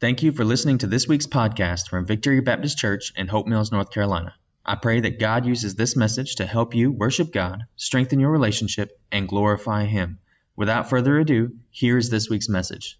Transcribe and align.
Thank 0.00 0.22
you 0.22 0.32
for 0.32 0.46
listening 0.46 0.78
to 0.78 0.86
this 0.86 1.06
week's 1.06 1.26
podcast 1.26 1.90
from 1.90 2.06
Victory 2.06 2.40
Baptist 2.40 2.78
Church 2.78 3.12
in 3.16 3.28
Hope 3.28 3.46
Mills, 3.46 3.70
North 3.70 3.90
Carolina. 3.90 4.34
I 4.64 4.76
pray 4.76 5.00
that 5.00 5.20
God 5.20 5.44
uses 5.44 5.74
this 5.74 5.94
message 5.94 6.36
to 6.36 6.46
help 6.46 6.74
you 6.74 6.90
worship 6.90 7.30
God, 7.30 7.64
strengthen 7.76 8.18
your 8.18 8.30
relationship, 8.30 8.98
and 9.12 9.28
glorify 9.28 9.84
Him. 9.84 10.18
Without 10.56 10.88
further 10.88 11.18
ado, 11.18 11.52
here 11.68 11.98
is 11.98 12.08
this 12.08 12.30
week's 12.30 12.48
message. 12.48 12.98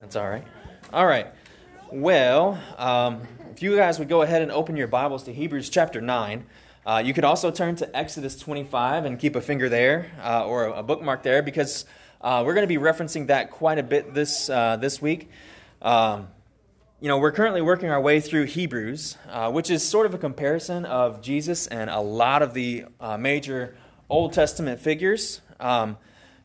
That's 0.00 0.16
all 0.16 0.28
right. 0.28 0.44
All 0.92 1.06
right. 1.06 1.28
Well, 1.92 2.60
um, 2.76 3.22
if 3.52 3.62
you 3.62 3.76
guys 3.76 4.00
would 4.00 4.08
go 4.08 4.22
ahead 4.22 4.42
and 4.42 4.50
open 4.50 4.76
your 4.76 4.88
Bibles 4.88 5.22
to 5.24 5.32
Hebrews 5.32 5.70
chapter 5.70 6.00
9, 6.00 6.44
uh, 6.84 7.02
you 7.06 7.14
could 7.14 7.22
also 7.22 7.52
turn 7.52 7.76
to 7.76 7.96
Exodus 7.96 8.36
25 8.36 9.04
and 9.04 9.16
keep 9.16 9.36
a 9.36 9.40
finger 9.40 9.68
there 9.68 10.10
uh, 10.24 10.44
or 10.44 10.64
a 10.64 10.82
bookmark 10.82 11.22
there 11.22 11.40
because 11.40 11.84
uh, 12.20 12.42
we're 12.44 12.54
going 12.54 12.68
to 12.68 12.74
be 12.74 12.82
referencing 12.82 13.28
that 13.28 13.52
quite 13.52 13.78
a 13.78 13.84
bit 13.84 14.12
this, 14.12 14.50
uh, 14.50 14.76
this 14.76 15.00
week. 15.00 15.30
Um, 15.86 16.26
you 17.00 17.06
know, 17.06 17.18
we're 17.18 17.30
currently 17.30 17.62
working 17.62 17.90
our 17.90 18.00
way 18.00 18.18
through 18.18 18.46
Hebrews, 18.46 19.16
uh, 19.30 19.52
which 19.52 19.70
is 19.70 19.84
sort 19.84 20.04
of 20.04 20.14
a 20.14 20.18
comparison 20.18 20.84
of 20.84 21.22
Jesus 21.22 21.68
and 21.68 21.88
a 21.88 22.00
lot 22.00 22.42
of 22.42 22.54
the 22.54 22.86
uh, 22.98 23.16
major 23.16 23.76
Old 24.08 24.32
Testament 24.32 24.80
figures. 24.80 25.42
Um, 25.60 25.96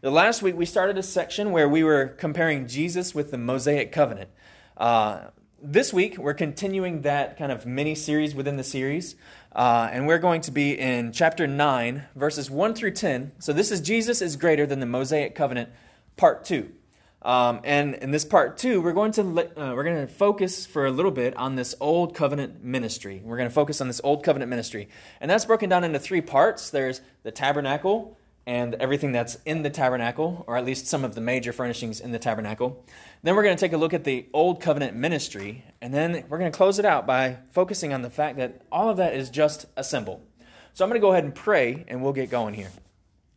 the 0.02 0.12
last 0.12 0.44
week 0.44 0.56
we 0.56 0.68
started 0.68 0.96
a 1.00 1.02
section 1.02 1.52
where 1.52 1.68
we 1.68 1.84
were 1.84 2.10
comparing 2.20 2.68
Jesus 2.68 3.16
with 3.16 3.32
the 3.32 3.40
Mosaic 3.40 3.92
covenant. 3.92 4.30
Uh, 4.78 5.22
this 5.60 5.92
week 5.92 6.20
we're 6.20 6.36
continuing 6.36 7.02
that 7.02 7.36
kind 7.36 7.52
of 7.52 7.66
mini 7.66 7.96
series 7.96 8.36
within 8.36 8.58
the 8.58 8.64
series, 8.64 9.16
uh, 9.56 9.90
and 9.92 10.06
we're 10.06 10.20
going 10.20 10.42
to 10.42 10.52
be 10.52 10.78
in 10.78 11.12
chapter 11.12 11.48
9, 11.48 12.04
verses 12.16 12.52
1 12.52 12.76
through 12.76 12.92
10. 12.92 13.32
So 13.40 13.54
this 13.54 13.72
is 13.72 13.82
Jesus 13.82 14.22
is 14.22 14.36
greater 14.36 14.68
than 14.68 14.80
the 14.80 14.86
Mosaic 14.86 15.34
covenant, 15.34 15.72
part 16.16 16.46
2. 16.46 16.72
Um, 17.24 17.62
and 17.64 17.96
in 17.96 18.10
this 18.10 18.26
part 18.26 18.58
two, 18.58 18.82
we're 18.82 18.94
going 18.94 19.12
to 19.14 19.22
uh, 19.22 19.76
we're 19.76 19.84
going 19.84 20.08
to 20.08 20.12
focus 20.12 20.66
for 20.66 20.88
a 20.88 20.92
little 20.92 21.12
bit 21.12 21.36
on 21.38 21.56
this 21.56 21.76
old 21.80 22.16
covenant 22.16 22.64
ministry. 22.64 23.22
We're 23.24 23.38
going 23.38 23.50
to 23.50 23.54
focus 23.54 23.80
on 23.80 23.88
this 23.88 24.02
old 24.04 24.24
covenant 24.24 24.50
ministry, 24.50 24.90
and 25.20 25.30
that's 25.30 25.46
broken 25.46 25.70
down 25.70 25.84
into 25.84 26.00
three 26.00 26.22
parts. 26.22 26.72
There's 26.72 27.02
the 27.24 27.32
tabernacle 27.32 28.18
and 28.48 28.74
everything 28.76 29.12
that's 29.12 29.38
in 29.46 29.62
the 29.62 29.70
tabernacle, 29.70 30.44
or 30.48 30.58
at 30.58 30.66
least 30.66 30.88
some 30.88 31.06
of 31.06 31.14
the 31.14 31.22
major 31.22 31.54
furnishings 31.54 32.00
in 32.00 32.12
the 32.12 32.18
tabernacle. 32.18 32.84
Then 33.22 33.36
we're 33.36 33.44
going 33.44 33.56
to 33.56 33.60
take 33.60 33.74
a 33.74 33.78
look 33.78 33.94
at 33.94 34.04
the 34.04 34.26
old 34.34 34.62
covenant 34.62 34.98
ministry, 34.98 35.64
and 35.80 35.94
then 35.94 36.24
we're 36.28 36.40
going 36.40 36.52
to 36.52 36.58
close 36.58 36.80
it 36.80 36.86
out 36.86 37.06
by 37.06 37.38
focusing 37.52 37.94
on 37.94 38.02
the 38.02 38.10
fact 38.10 38.38
that 38.38 38.64
all 38.72 38.90
of 38.90 38.98
that 38.98 39.14
is 39.14 39.30
just 39.30 39.68
a 39.78 39.84
symbol. 39.84 40.24
So 40.74 40.84
I'm 40.84 40.90
going 40.90 41.00
to 41.00 41.06
go 41.06 41.12
ahead 41.12 41.24
and 41.24 41.36
pray, 41.36 41.86
and 41.88 42.02
we'll 42.02 42.14
get 42.14 42.32
going 42.32 42.56
here. 42.56 42.72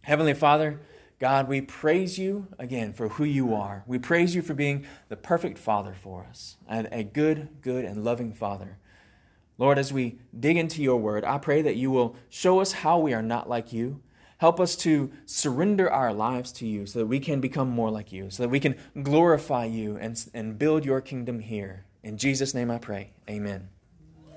Heavenly 0.00 0.34
Father. 0.34 0.80
God, 1.20 1.48
we 1.48 1.60
praise 1.60 2.18
you 2.18 2.48
again 2.58 2.92
for 2.92 3.08
who 3.08 3.24
you 3.24 3.54
are. 3.54 3.84
We 3.86 3.98
praise 3.98 4.34
you 4.34 4.42
for 4.42 4.54
being 4.54 4.84
the 5.08 5.16
perfect 5.16 5.58
Father 5.58 5.94
for 5.94 6.26
us, 6.28 6.56
and 6.68 6.88
a 6.90 7.02
good, 7.04 7.48
good, 7.62 7.84
and 7.84 8.04
loving 8.04 8.32
Father. 8.32 8.78
Lord, 9.56 9.78
as 9.78 9.92
we 9.92 10.18
dig 10.38 10.56
into 10.56 10.82
your 10.82 10.96
word, 10.96 11.24
I 11.24 11.38
pray 11.38 11.62
that 11.62 11.76
you 11.76 11.90
will 11.90 12.16
show 12.28 12.60
us 12.60 12.72
how 12.72 12.98
we 12.98 13.14
are 13.14 13.22
not 13.22 13.48
like 13.48 13.72
you. 13.72 14.00
Help 14.38 14.58
us 14.58 14.74
to 14.76 15.12
surrender 15.26 15.90
our 15.90 16.12
lives 16.12 16.50
to 16.52 16.66
you 16.66 16.86
so 16.86 16.98
that 16.98 17.06
we 17.06 17.20
can 17.20 17.40
become 17.40 17.70
more 17.70 17.90
like 17.90 18.12
you, 18.12 18.30
so 18.30 18.42
that 18.42 18.48
we 18.48 18.58
can 18.58 18.74
glorify 19.02 19.64
you 19.64 19.96
and, 19.96 20.22
and 20.34 20.58
build 20.58 20.84
your 20.84 21.00
kingdom 21.00 21.38
here. 21.38 21.84
In 22.02 22.18
Jesus' 22.18 22.52
name 22.52 22.70
I 22.70 22.78
pray. 22.78 23.12
Amen. 23.30 23.68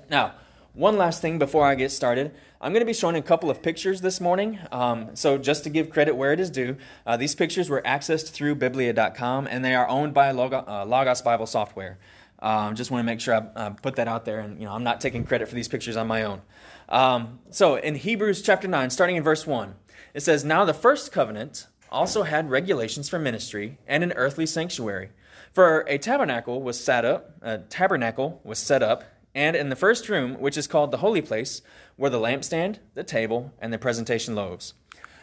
Now, 0.08 0.34
one 0.78 0.96
last 0.96 1.20
thing 1.20 1.40
before 1.40 1.66
I 1.66 1.74
get 1.74 1.90
started. 1.90 2.32
I'm 2.60 2.72
going 2.72 2.82
to 2.82 2.86
be 2.86 2.94
showing 2.94 3.16
a 3.16 3.22
couple 3.22 3.50
of 3.50 3.62
pictures 3.62 4.00
this 4.00 4.20
morning. 4.20 4.60
Um, 4.70 5.16
so, 5.16 5.36
just 5.36 5.64
to 5.64 5.70
give 5.70 5.90
credit 5.90 6.14
where 6.14 6.32
it 6.32 6.38
is 6.38 6.50
due, 6.50 6.76
uh, 7.04 7.16
these 7.16 7.34
pictures 7.34 7.68
were 7.68 7.82
accessed 7.82 8.30
through 8.30 8.54
Biblia.com 8.54 9.48
and 9.48 9.64
they 9.64 9.74
are 9.74 9.88
owned 9.88 10.14
by 10.14 10.30
Logos, 10.30 10.64
uh, 10.68 10.84
Logos 10.84 11.20
Bible 11.20 11.46
Software. 11.46 11.98
Um, 12.38 12.76
just 12.76 12.92
want 12.92 13.00
to 13.00 13.04
make 13.04 13.20
sure 13.20 13.34
I 13.34 13.38
uh, 13.38 13.70
put 13.70 13.96
that 13.96 14.06
out 14.06 14.24
there, 14.24 14.38
and 14.38 14.60
you 14.60 14.66
know 14.66 14.72
I'm 14.72 14.84
not 14.84 15.00
taking 15.00 15.24
credit 15.24 15.48
for 15.48 15.56
these 15.56 15.66
pictures 15.66 15.96
on 15.96 16.06
my 16.06 16.22
own. 16.22 16.42
Um, 16.88 17.40
so, 17.50 17.74
in 17.74 17.96
Hebrews 17.96 18.42
chapter 18.42 18.68
9, 18.68 18.90
starting 18.90 19.16
in 19.16 19.24
verse 19.24 19.48
1, 19.48 19.74
it 20.14 20.20
says, 20.20 20.44
Now 20.44 20.64
the 20.64 20.74
first 20.74 21.10
covenant 21.10 21.66
also 21.90 22.22
had 22.22 22.50
regulations 22.50 23.08
for 23.08 23.18
ministry 23.18 23.78
and 23.88 24.04
an 24.04 24.12
earthly 24.12 24.46
sanctuary. 24.46 25.10
For 25.52 25.80
a 25.88 25.98
tabernacle 25.98 26.62
was 26.62 26.78
set 26.78 27.04
up, 27.04 27.32
a 27.42 27.58
tabernacle 27.58 28.40
was 28.44 28.60
set 28.60 28.82
up 28.82 29.02
and 29.38 29.54
in 29.54 29.68
the 29.68 29.76
first 29.76 30.08
room, 30.08 30.34
which 30.40 30.56
is 30.56 30.66
called 30.66 30.90
the 30.90 30.96
holy 30.96 31.22
place, 31.22 31.62
were 31.96 32.10
the 32.10 32.18
lampstand, 32.18 32.78
the 32.94 33.04
table, 33.04 33.52
and 33.60 33.72
the 33.72 33.78
presentation 33.78 34.34
loaves. 34.34 34.74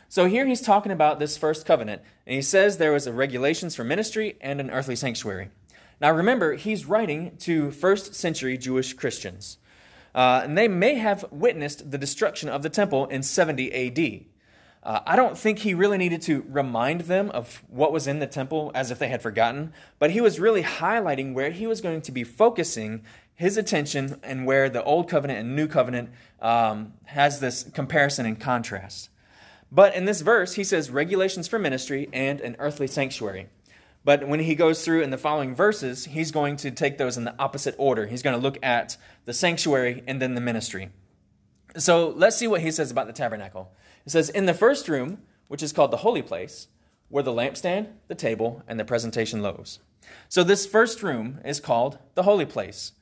So 0.08 0.26
here 0.26 0.46
he's 0.46 0.62
talking 0.62 0.94
about 0.94 1.20
this 1.20 1.38
first 1.38 1.66
covenant, 1.66 2.02
and 2.26 2.34
he 2.34 2.42
says 2.42 2.78
there 2.78 2.94
was 2.94 3.08
a 3.08 3.12
regulations 3.12 3.76
for 3.76 3.84
ministry 3.84 4.38
and 4.40 4.62
an 4.62 4.72
earthly 4.72 4.96
sanctuary. 4.96 5.50
Now 6.00 6.14
remember, 6.14 6.54
he's 6.54 6.86
writing 6.86 7.36
to 7.40 7.72
first 7.72 8.16
century 8.16 8.58
Jewish 8.58 8.94
Christians. 8.94 9.58
Uh, 10.14 10.40
and 10.46 10.58
they 10.58 10.70
may 10.70 10.96
have 10.96 11.26
witnessed 11.30 11.92
the 11.92 11.98
destruction 11.98 12.48
of 12.48 12.64
the 12.64 12.70
temple 12.70 13.08
in 13.08 13.22
70 13.22 13.74
AD. 13.74 14.26
Uh, 14.86 15.00
I 15.08 15.16
don't 15.16 15.36
think 15.36 15.60
he 15.60 15.74
really 15.74 15.98
needed 15.98 16.22
to 16.24 16.46
remind 16.48 17.02
them 17.02 17.32
of 17.32 17.64
what 17.70 17.92
was 17.92 18.06
in 18.06 18.20
the 18.20 18.28
temple 18.28 18.72
as 18.76 18.92
if 18.92 19.00
they 19.00 19.08
had 19.08 19.20
forgotten, 19.20 19.74
but 19.98 20.12
he 20.12 20.22
was 20.22 20.40
really 20.40 20.62
highlighting 20.62 21.34
where 21.34 21.50
he 21.50 21.66
was 21.66 21.82
going 21.82 22.04
to 22.04 22.12
be 22.12 22.24
focusing 22.24 23.04
his 23.34 23.58
attention 23.58 24.20
and 24.22 24.46
where 24.46 24.70
the 24.70 24.84
Old 24.84 25.10
Covenant 25.10 25.40
and 25.40 25.56
New 25.56 25.68
Covenant 25.68 26.12
um, 26.40 26.94
has 27.06 27.40
this 27.40 27.64
comparison 27.64 28.28
and 28.28 28.40
contrast. 28.40 29.10
But 29.72 29.96
in 29.96 30.06
this 30.06 30.22
verse, 30.22 30.54
he 30.54 30.64
says 30.64 30.92
regulations 30.92 31.48
for 31.48 31.58
ministry 31.58 32.08
and 32.14 32.40
an 32.40 32.56
earthly 32.60 32.86
sanctuary. 32.86 33.48
But 34.04 34.28
when 34.28 34.40
he 34.40 34.54
goes 34.54 34.86
through 34.86 35.02
in 35.02 35.10
the 35.10 35.18
following 35.18 35.56
verses, 35.56 36.06
he's 36.06 36.32
going 36.32 36.58
to 36.58 36.70
take 36.70 37.00
those 37.00 37.18
in 37.18 37.24
the 37.24 37.36
opposite 37.40 37.74
order. 37.80 38.06
He's 38.06 38.22
going 38.22 38.36
to 38.36 38.42
look 38.42 38.60
at 38.64 38.98
the 39.26 39.34
sanctuary 39.34 40.04
and 40.06 40.22
then 40.22 40.36
the 40.36 40.42
ministry. 40.42 40.92
So 41.76 42.10
let's 42.10 42.38
see 42.38 42.48
what 42.48 42.62
he 42.62 42.70
says 42.70 42.92
about 42.92 43.08
the 43.08 43.14
tabernacle. 43.14 43.72
It 44.06 44.12
says, 44.12 44.30
In 44.30 44.46
the 44.46 44.54
first 44.54 44.88
room, 44.88 45.20
which 45.48 45.64
is 45.64 45.74
called 45.74 45.92
the 45.92 45.98
holy 45.98 46.22
place, 46.22 46.68
were 47.10 47.24
the 47.24 47.32
lampstand, 47.32 47.88
the 48.08 48.16
table, 48.16 48.64
and 48.68 48.80
the 48.80 48.86
presentation 48.86 49.42
loaves. 49.42 49.80
So 50.30 50.44
this 50.44 50.66
first 50.66 51.04
room 51.04 51.40
is 51.44 51.60
called 51.60 51.98
the 52.16 52.24
holy 52.24 52.46
place. 52.46 52.94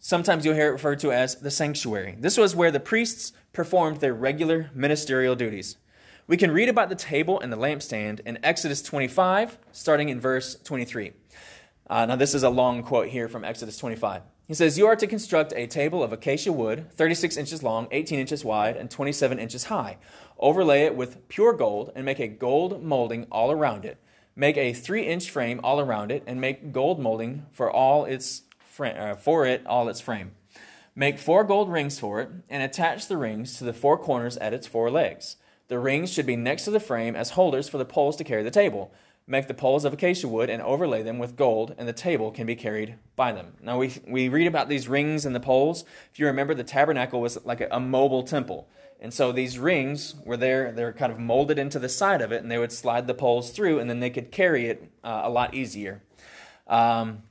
Sometimes 0.00 0.44
you'll 0.44 0.54
hear 0.54 0.68
it 0.68 0.72
referred 0.72 1.00
to 1.00 1.12
as 1.12 1.36
the 1.36 1.50
sanctuary. 1.50 2.16
This 2.18 2.36
was 2.36 2.54
where 2.54 2.70
the 2.70 2.80
priests 2.80 3.32
performed 3.52 4.00
their 4.00 4.14
regular 4.14 4.70
ministerial 4.74 5.34
duties. 5.34 5.76
We 6.28 6.36
can 6.36 6.50
read 6.50 6.68
about 6.68 6.88
the 6.88 6.94
table 6.94 7.40
and 7.40 7.52
the 7.52 7.56
lampstand 7.56 8.20
in 8.20 8.38
Exodus 8.44 8.82
25, 8.82 9.58
starting 9.72 10.08
in 10.08 10.20
verse 10.20 10.56
23. 10.62 11.12
Uh, 11.88 12.06
now, 12.06 12.16
this 12.16 12.34
is 12.34 12.42
a 12.42 12.50
long 12.50 12.82
quote 12.82 13.08
here 13.08 13.28
from 13.28 13.44
Exodus 13.44 13.78
25. 13.78 14.22
He 14.48 14.54
says, 14.54 14.78
You 14.78 14.86
are 14.86 14.96
to 14.96 15.06
construct 15.06 15.52
a 15.54 15.66
table 15.66 16.02
of 16.02 16.10
acacia 16.10 16.50
wood, 16.50 16.90
36 16.92 17.36
inches 17.36 17.62
long, 17.62 17.86
18 17.90 18.18
inches 18.18 18.46
wide, 18.46 18.78
and 18.78 18.90
27 18.90 19.38
inches 19.38 19.64
high. 19.64 19.98
Overlay 20.38 20.84
it 20.84 20.96
with 20.96 21.28
pure 21.28 21.52
gold, 21.52 21.92
and 21.94 22.06
make 22.06 22.18
a 22.18 22.28
gold 22.28 22.82
molding 22.82 23.26
all 23.30 23.52
around 23.52 23.84
it. 23.84 23.98
Make 24.34 24.56
a 24.56 24.72
three 24.72 25.04
inch 25.04 25.30
frame 25.30 25.60
all 25.62 25.80
around 25.80 26.10
it, 26.10 26.22
and 26.26 26.40
make 26.40 26.72
gold 26.72 26.98
molding 26.98 27.44
for 27.52 27.70
all 27.70 28.06
its 28.06 28.42
uh, 28.80 29.16
for 29.16 29.44
it 29.44 29.66
all 29.66 29.86
its 29.88 30.00
frame. 30.00 30.30
Make 30.94 31.18
four 31.18 31.44
gold 31.44 31.70
rings 31.70 31.98
for 31.98 32.22
it, 32.22 32.30
and 32.48 32.62
attach 32.62 33.06
the 33.06 33.18
rings 33.18 33.58
to 33.58 33.64
the 33.64 33.74
four 33.74 33.98
corners 33.98 34.38
at 34.38 34.54
its 34.54 34.66
four 34.66 34.90
legs. 34.90 35.36
The 35.66 35.78
rings 35.78 36.10
should 36.10 36.24
be 36.24 36.36
next 36.36 36.64
to 36.64 36.70
the 36.70 36.80
frame 36.80 37.14
as 37.14 37.30
holders 37.30 37.68
for 37.68 37.76
the 37.76 37.84
poles 37.84 38.16
to 38.16 38.24
carry 38.24 38.42
the 38.42 38.50
table. 38.50 38.94
Make 39.30 39.46
the 39.46 39.52
poles 39.52 39.84
of 39.84 39.92
acacia 39.92 40.26
wood 40.26 40.48
and 40.48 40.62
overlay 40.62 41.02
them 41.02 41.18
with 41.18 41.36
gold, 41.36 41.74
and 41.76 41.86
the 41.86 41.92
table 41.92 42.30
can 42.30 42.46
be 42.46 42.56
carried 42.56 42.94
by 43.14 43.32
them. 43.32 43.52
Now, 43.60 43.76
we, 43.76 43.92
we 44.06 44.30
read 44.30 44.46
about 44.46 44.70
these 44.70 44.88
rings 44.88 45.26
and 45.26 45.34
the 45.36 45.40
poles. 45.40 45.84
If 46.10 46.18
you 46.18 46.24
remember, 46.24 46.54
the 46.54 46.64
tabernacle 46.64 47.20
was 47.20 47.38
like 47.44 47.60
a, 47.60 47.68
a 47.70 47.78
mobile 47.78 48.22
temple. 48.22 48.70
And 49.00 49.12
so 49.12 49.30
these 49.30 49.58
rings 49.58 50.14
were 50.24 50.38
there, 50.38 50.72
they're 50.72 50.94
kind 50.94 51.12
of 51.12 51.18
molded 51.18 51.58
into 51.58 51.78
the 51.78 51.90
side 51.90 52.22
of 52.22 52.32
it, 52.32 52.42
and 52.42 52.50
they 52.50 52.56
would 52.56 52.72
slide 52.72 53.06
the 53.06 53.12
poles 53.12 53.50
through, 53.50 53.80
and 53.80 53.90
then 53.90 54.00
they 54.00 54.08
could 54.08 54.32
carry 54.32 54.66
it 54.66 54.90
uh, 55.04 55.20
a 55.24 55.30
lot 55.30 55.54
easier. 55.54 56.02
Um, 56.66 57.22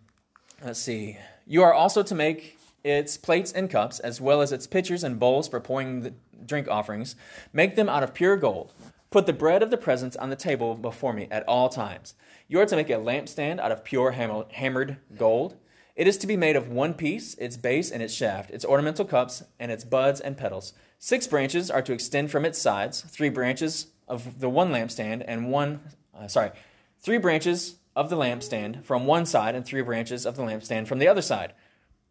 let's 0.63 0.79
see. 0.79 1.17
You 1.47 1.63
are 1.63 1.73
also 1.73 2.03
to 2.03 2.13
make 2.13 2.59
its 2.83 3.17
plates 3.17 3.51
and 3.51 3.71
cups, 3.71 3.99
as 3.99 4.21
well 4.21 4.41
as 4.41 4.51
its 4.51 4.67
pitchers 4.67 5.03
and 5.03 5.19
bowls 5.19 5.47
for 5.47 5.59
pouring 5.59 6.01
the 6.01 6.13
drink 6.45 6.67
offerings. 6.67 7.15
Make 7.53 7.75
them 7.75 7.89
out 7.89 8.03
of 8.03 8.13
pure 8.13 8.37
gold. 8.37 8.71
Put 9.17 9.25
the 9.25 9.33
bread 9.33 9.63
of 9.63 9.71
the 9.71 9.77
presence 9.77 10.15
on 10.15 10.29
the 10.29 10.35
table 10.35 10.75
before 10.75 11.11
me 11.11 11.27
at 11.31 11.43
all 11.47 11.69
times. 11.69 12.13
You 12.47 12.59
are 12.59 12.67
to 12.67 12.75
make 12.75 12.91
a 12.91 12.97
lampstand 12.97 13.59
out 13.59 13.71
of 13.71 13.83
pure 13.83 14.11
hammered 14.11 14.97
gold. 15.17 15.55
It 15.95 16.05
is 16.05 16.19
to 16.19 16.27
be 16.27 16.37
made 16.37 16.55
of 16.55 16.69
one 16.69 16.93
piece, 16.93 17.33
its 17.33 17.57
base 17.57 17.89
and 17.89 18.03
its 18.03 18.13
shaft, 18.13 18.51
its 18.51 18.63
ornamental 18.63 19.05
cups, 19.05 19.41
and 19.59 19.71
its 19.71 19.83
buds 19.83 20.19
and 20.19 20.37
petals. 20.37 20.73
Six 20.99 21.25
branches 21.25 21.71
are 21.71 21.81
to 21.81 21.93
extend 21.93 22.29
from 22.29 22.45
its 22.45 22.61
sides, 22.61 23.01
three 23.01 23.29
branches 23.29 23.87
of 24.07 24.39
the 24.39 24.49
one 24.49 24.71
lampstand, 24.71 25.25
and 25.27 25.49
one, 25.49 25.79
uh, 26.15 26.27
sorry, 26.27 26.51
three 26.99 27.17
branches 27.17 27.77
of 27.95 28.11
the 28.11 28.17
lampstand 28.17 28.83
from 28.85 29.07
one 29.07 29.25
side 29.25 29.55
and 29.55 29.65
three 29.65 29.81
branches 29.81 30.27
of 30.27 30.35
the 30.35 30.43
lampstand 30.43 30.85
from 30.85 30.99
the 30.99 31.07
other 31.07 31.23
side. 31.23 31.53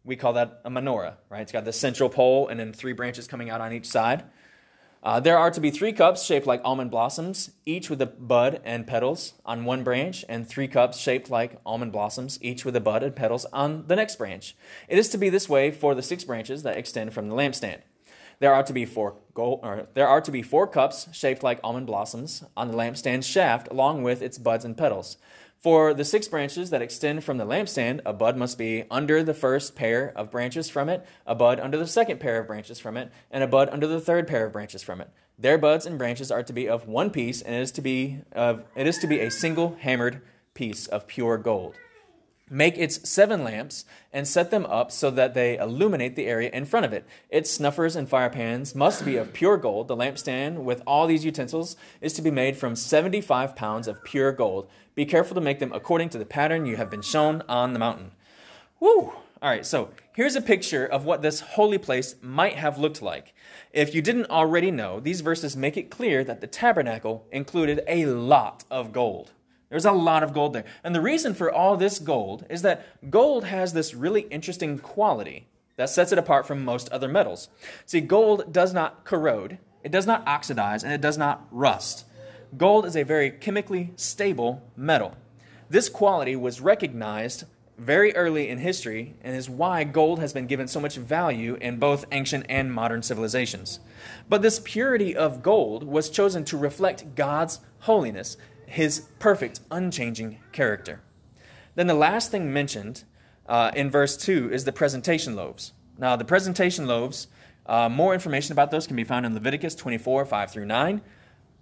We 0.03 0.17
call 0.17 0.33
that 0.33 0.59
a 0.65 0.69
menorah, 0.69 1.13
right? 1.29 1.43
It's 1.43 1.53
got 1.53 1.63
the 1.63 1.71
central 1.71 2.09
pole 2.09 2.49
and 2.49 2.59
then 2.59 2.73
three 2.73 2.91
branches 2.91 3.29
coming 3.29 3.49
out 3.49 3.61
on 3.61 3.71
each 3.71 3.87
side. 3.87 4.25
Uh, 5.07 5.21
there 5.21 5.37
are 5.37 5.49
to 5.49 5.61
be 5.61 5.71
three 5.71 5.93
cups 5.93 6.25
shaped 6.25 6.45
like 6.45 6.59
almond 6.65 6.91
blossoms, 6.91 7.51
each 7.65 7.89
with 7.89 8.01
a 8.01 8.05
bud 8.05 8.59
and 8.65 8.85
petals 8.85 9.35
on 9.45 9.63
one 9.63 9.81
branch, 9.81 10.25
and 10.27 10.45
three 10.45 10.67
cups 10.67 10.97
shaped 10.97 11.29
like 11.29 11.61
almond 11.65 11.93
blossoms, 11.93 12.37
each 12.41 12.65
with 12.65 12.75
a 12.75 12.81
bud 12.81 13.03
and 13.03 13.15
petals 13.15 13.45
on 13.53 13.87
the 13.87 13.95
next 13.95 14.17
branch. 14.17 14.53
It 14.89 14.97
is 14.97 15.07
to 15.11 15.17
be 15.17 15.29
this 15.29 15.47
way 15.47 15.71
for 15.71 15.95
the 15.95 16.01
six 16.01 16.25
branches 16.25 16.63
that 16.63 16.75
extend 16.75 17.13
from 17.13 17.29
the 17.29 17.35
lampstand. 17.35 17.83
There 18.39 18.53
are 18.53 18.63
to 18.63 18.73
be 18.73 18.83
four 18.83 19.15
gold, 19.33 19.61
or 19.63 19.87
there 19.93 20.09
are 20.09 20.19
to 20.19 20.29
be 20.29 20.41
four 20.41 20.67
cups 20.67 21.07
shaped 21.13 21.41
like 21.41 21.61
almond 21.63 21.87
blossoms 21.87 22.43
on 22.57 22.67
the 22.67 22.77
lampstand 22.77 23.23
shaft, 23.23 23.69
along 23.71 24.03
with 24.03 24.21
its 24.21 24.37
buds 24.37 24.65
and 24.65 24.75
petals. 24.75 25.15
For 25.59 25.93
the 25.93 26.05
six 26.05 26.27
branches 26.27 26.69
that 26.69 26.81
extend 26.81 27.23
from 27.23 27.37
the 27.37 27.45
lampstand, 27.45 28.01
a 28.05 28.13
bud 28.13 28.37
must 28.37 28.57
be 28.57 28.85
under 28.91 29.23
the 29.23 29.33
first 29.33 29.75
pair 29.75 30.13
of 30.15 30.29
branches 30.29 30.69
from 30.69 30.87
it, 30.87 31.05
a 31.25 31.33
bud 31.33 31.59
under 31.59 31.77
the 31.77 31.87
second 31.87 32.19
pair 32.19 32.39
of 32.39 32.47
branches 32.47 32.79
from 32.79 32.95
it, 32.95 33.11
and 33.31 33.43
a 33.43 33.47
bud 33.47 33.69
under 33.69 33.87
the 33.87 33.99
third 33.99 34.27
pair 34.27 34.45
of 34.45 34.53
branches 34.53 34.83
from 34.83 35.01
it. 35.01 35.09
Their 35.39 35.57
buds 35.57 35.85
and 35.85 35.97
branches 35.97 36.31
are 36.31 36.43
to 36.43 36.53
be 36.53 36.67
of 36.67 36.87
one 36.87 37.09
piece, 37.11 37.41
and 37.41 37.55
it 37.55 37.61
is 37.61 37.71
to 37.73 37.81
be 37.81 38.21
of 38.31 38.65
it 38.75 38.87
is 38.87 38.97
to 38.99 39.07
be 39.07 39.19
a 39.19 39.29
single 39.29 39.77
hammered 39.79 40.21
piece 40.53 40.87
of 40.87 41.07
pure 41.07 41.37
gold. 41.37 41.75
Make 42.49 42.77
its 42.77 43.09
seven 43.09 43.43
lamps 43.43 43.83
and 44.13 44.25
set 44.25 44.51
them 44.51 44.65
up 44.65 44.89
so 44.89 45.11
that 45.11 45.33
they 45.33 45.57
illuminate 45.57 46.15
the 46.15 46.27
area 46.27 46.49
in 46.53 46.65
front 46.65 46.85
of 46.85 46.93
it. 46.93 47.05
Its 47.29 47.51
snuffers 47.51 47.97
and 47.97 48.07
fire 48.07 48.29
pans 48.29 48.73
must 48.73 49.03
be 49.03 49.17
of 49.17 49.33
pure 49.33 49.57
gold. 49.57 49.89
The 49.89 49.97
lampstand 49.97 50.59
with 50.63 50.81
all 50.87 51.07
these 51.07 51.25
utensils 51.25 51.75
is 51.99 52.13
to 52.13 52.21
be 52.21 52.31
made 52.31 52.55
from 52.55 52.77
75 52.77 53.53
pounds 53.55 53.87
of 53.87 54.01
pure 54.05 54.31
gold. 54.31 54.69
Be 54.95 55.05
careful 55.05 55.35
to 55.35 55.41
make 55.41 55.59
them 55.59 55.73
according 55.73 56.07
to 56.09 56.17
the 56.17 56.25
pattern 56.25 56.65
you 56.65 56.77
have 56.77 56.89
been 56.89 57.01
shown 57.01 57.43
on 57.49 57.73
the 57.73 57.79
mountain. 57.79 58.11
Woo! 58.79 59.11
All 59.39 59.49
right, 59.49 59.65
so 59.65 59.91
here's 60.15 60.35
a 60.35 60.41
picture 60.41 60.85
of 60.85 61.05
what 61.05 61.21
this 61.21 61.41
holy 61.41 61.77
place 61.77 62.15
might 62.21 62.55
have 62.55 62.79
looked 62.79 63.01
like. 63.01 63.35
If 63.71 63.93
you 63.93 64.01
didn't 64.01 64.31
already 64.31 64.71
know, 64.71 64.99
these 64.99 65.21
verses 65.21 65.57
make 65.57 65.77
it 65.77 65.91
clear 65.91 66.23
that 66.23 66.41
the 66.41 66.47
tabernacle 66.47 67.27
included 67.31 67.83
a 67.87 68.05
lot 68.05 68.63
of 68.71 68.93
gold. 68.93 69.33
There's 69.69 69.85
a 69.85 69.91
lot 69.91 70.23
of 70.23 70.33
gold 70.33 70.53
there. 70.53 70.65
And 70.83 70.95
the 70.95 71.01
reason 71.01 71.33
for 71.33 71.51
all 71.51 71.75
this 71.75 71.99
gold 71.99 72.45
is 72.49 72.61
that 72.61 73.09
gold 73.09 73.43
has 73.43 73.73
this 73.73 73.93
really 73.93 74.21
interesting 74.21 74.79
quality 74.79 75.47
that 75.75 75.89
sets 75.89 76.11
it 76.11 76.17
apart 76.17 76.47
from 76.47 76.63
most 76.63 76.89
other 76.89 77.07
metals. 77.07 77.49
See, 77.85 78.01
gold 78.01 78.51
does 78.51 78.73
not 78.73 79.03
corrode, 79.03 79.59
it 79.83 79.91
does 79.91 80.07
not 80.07 80.27
oxidize, 80.27 80.83
and 80.83 80.91
it 80.91 81.01
does 81.01 81.17
not 81.17 81.47
rust. 81.51 82.05
Gold 82.55 82.85
is 82.85 82.95
a 82.95 83.03
very 83.03 83.29
chemically 83.29 83.91
stable 83.95 84.61
metal. 84.75 85.15
This 85.69 85.89
quality 85.89 86.35
was 86.35 86.61
recognized 86.61 87.43
very 87.77 88.15
early 88.15 88.49
in 88.49 88.57
history 88.57 89.15
and 89.21 89.35
is 89.35 89.49
why 89.49 89.83
gold 89.83 90.19
has 90.19 90.33
been 90.33 90.47
given 90.47 90.67
so 90.67 90.79
much 90.79 90.95
value 90.95 91.55
in 91.61 91.77
both 91.77 92.05
ancient 92.11 92.45
and 92.49 92.73
modern 92.73 93.03
civilizations. 93.03 93.79
But 94.29 94.41
this 94.41 94.59
purity 94.63 95.15
of 95.15 95.43
gold 95.43 95.83
was 95.83 96.09
chosen 96.09 96.43
to 96.45 96.57
reflect 96.57 97.15
God's 97.15 97.59
holiness 97.79 98.37
his 98.67 99.07
perfect, 99.17 99.61
unchanging 99.71 100.39
character. 100.51 101.01
Then 101.75 101.87
the 101.87 101.93
last 101.93 102.29
thing 102.29 102.53
mentioned 102.53 103.03
uh, 103.47 103.71
in 103.75 103.89
verse 103.89 104.17
2 104.17 104.51
is 104.51 104.65
the 104.65 104.71
presentation 104.71 105.35
loaves. 105.35 105.73
Now, 105.97 106.15
the 106.15 106.25
presentation 106.25 106.85
loaves, 106.85 107.27
uh, 107.65 107.89
more 107.89 108.13
information 108.13 108.51
about 108.51 108.69
those 108.69 108.85
can 108.85 108.95
be 108.95 109.03
found 109.03 109.25
in 109.25 109.33
Leviticus 109.33 109.73
24, 109.73 110.25
5 110.25 110.51
through 110.51 110.65
9. 110.65 111.01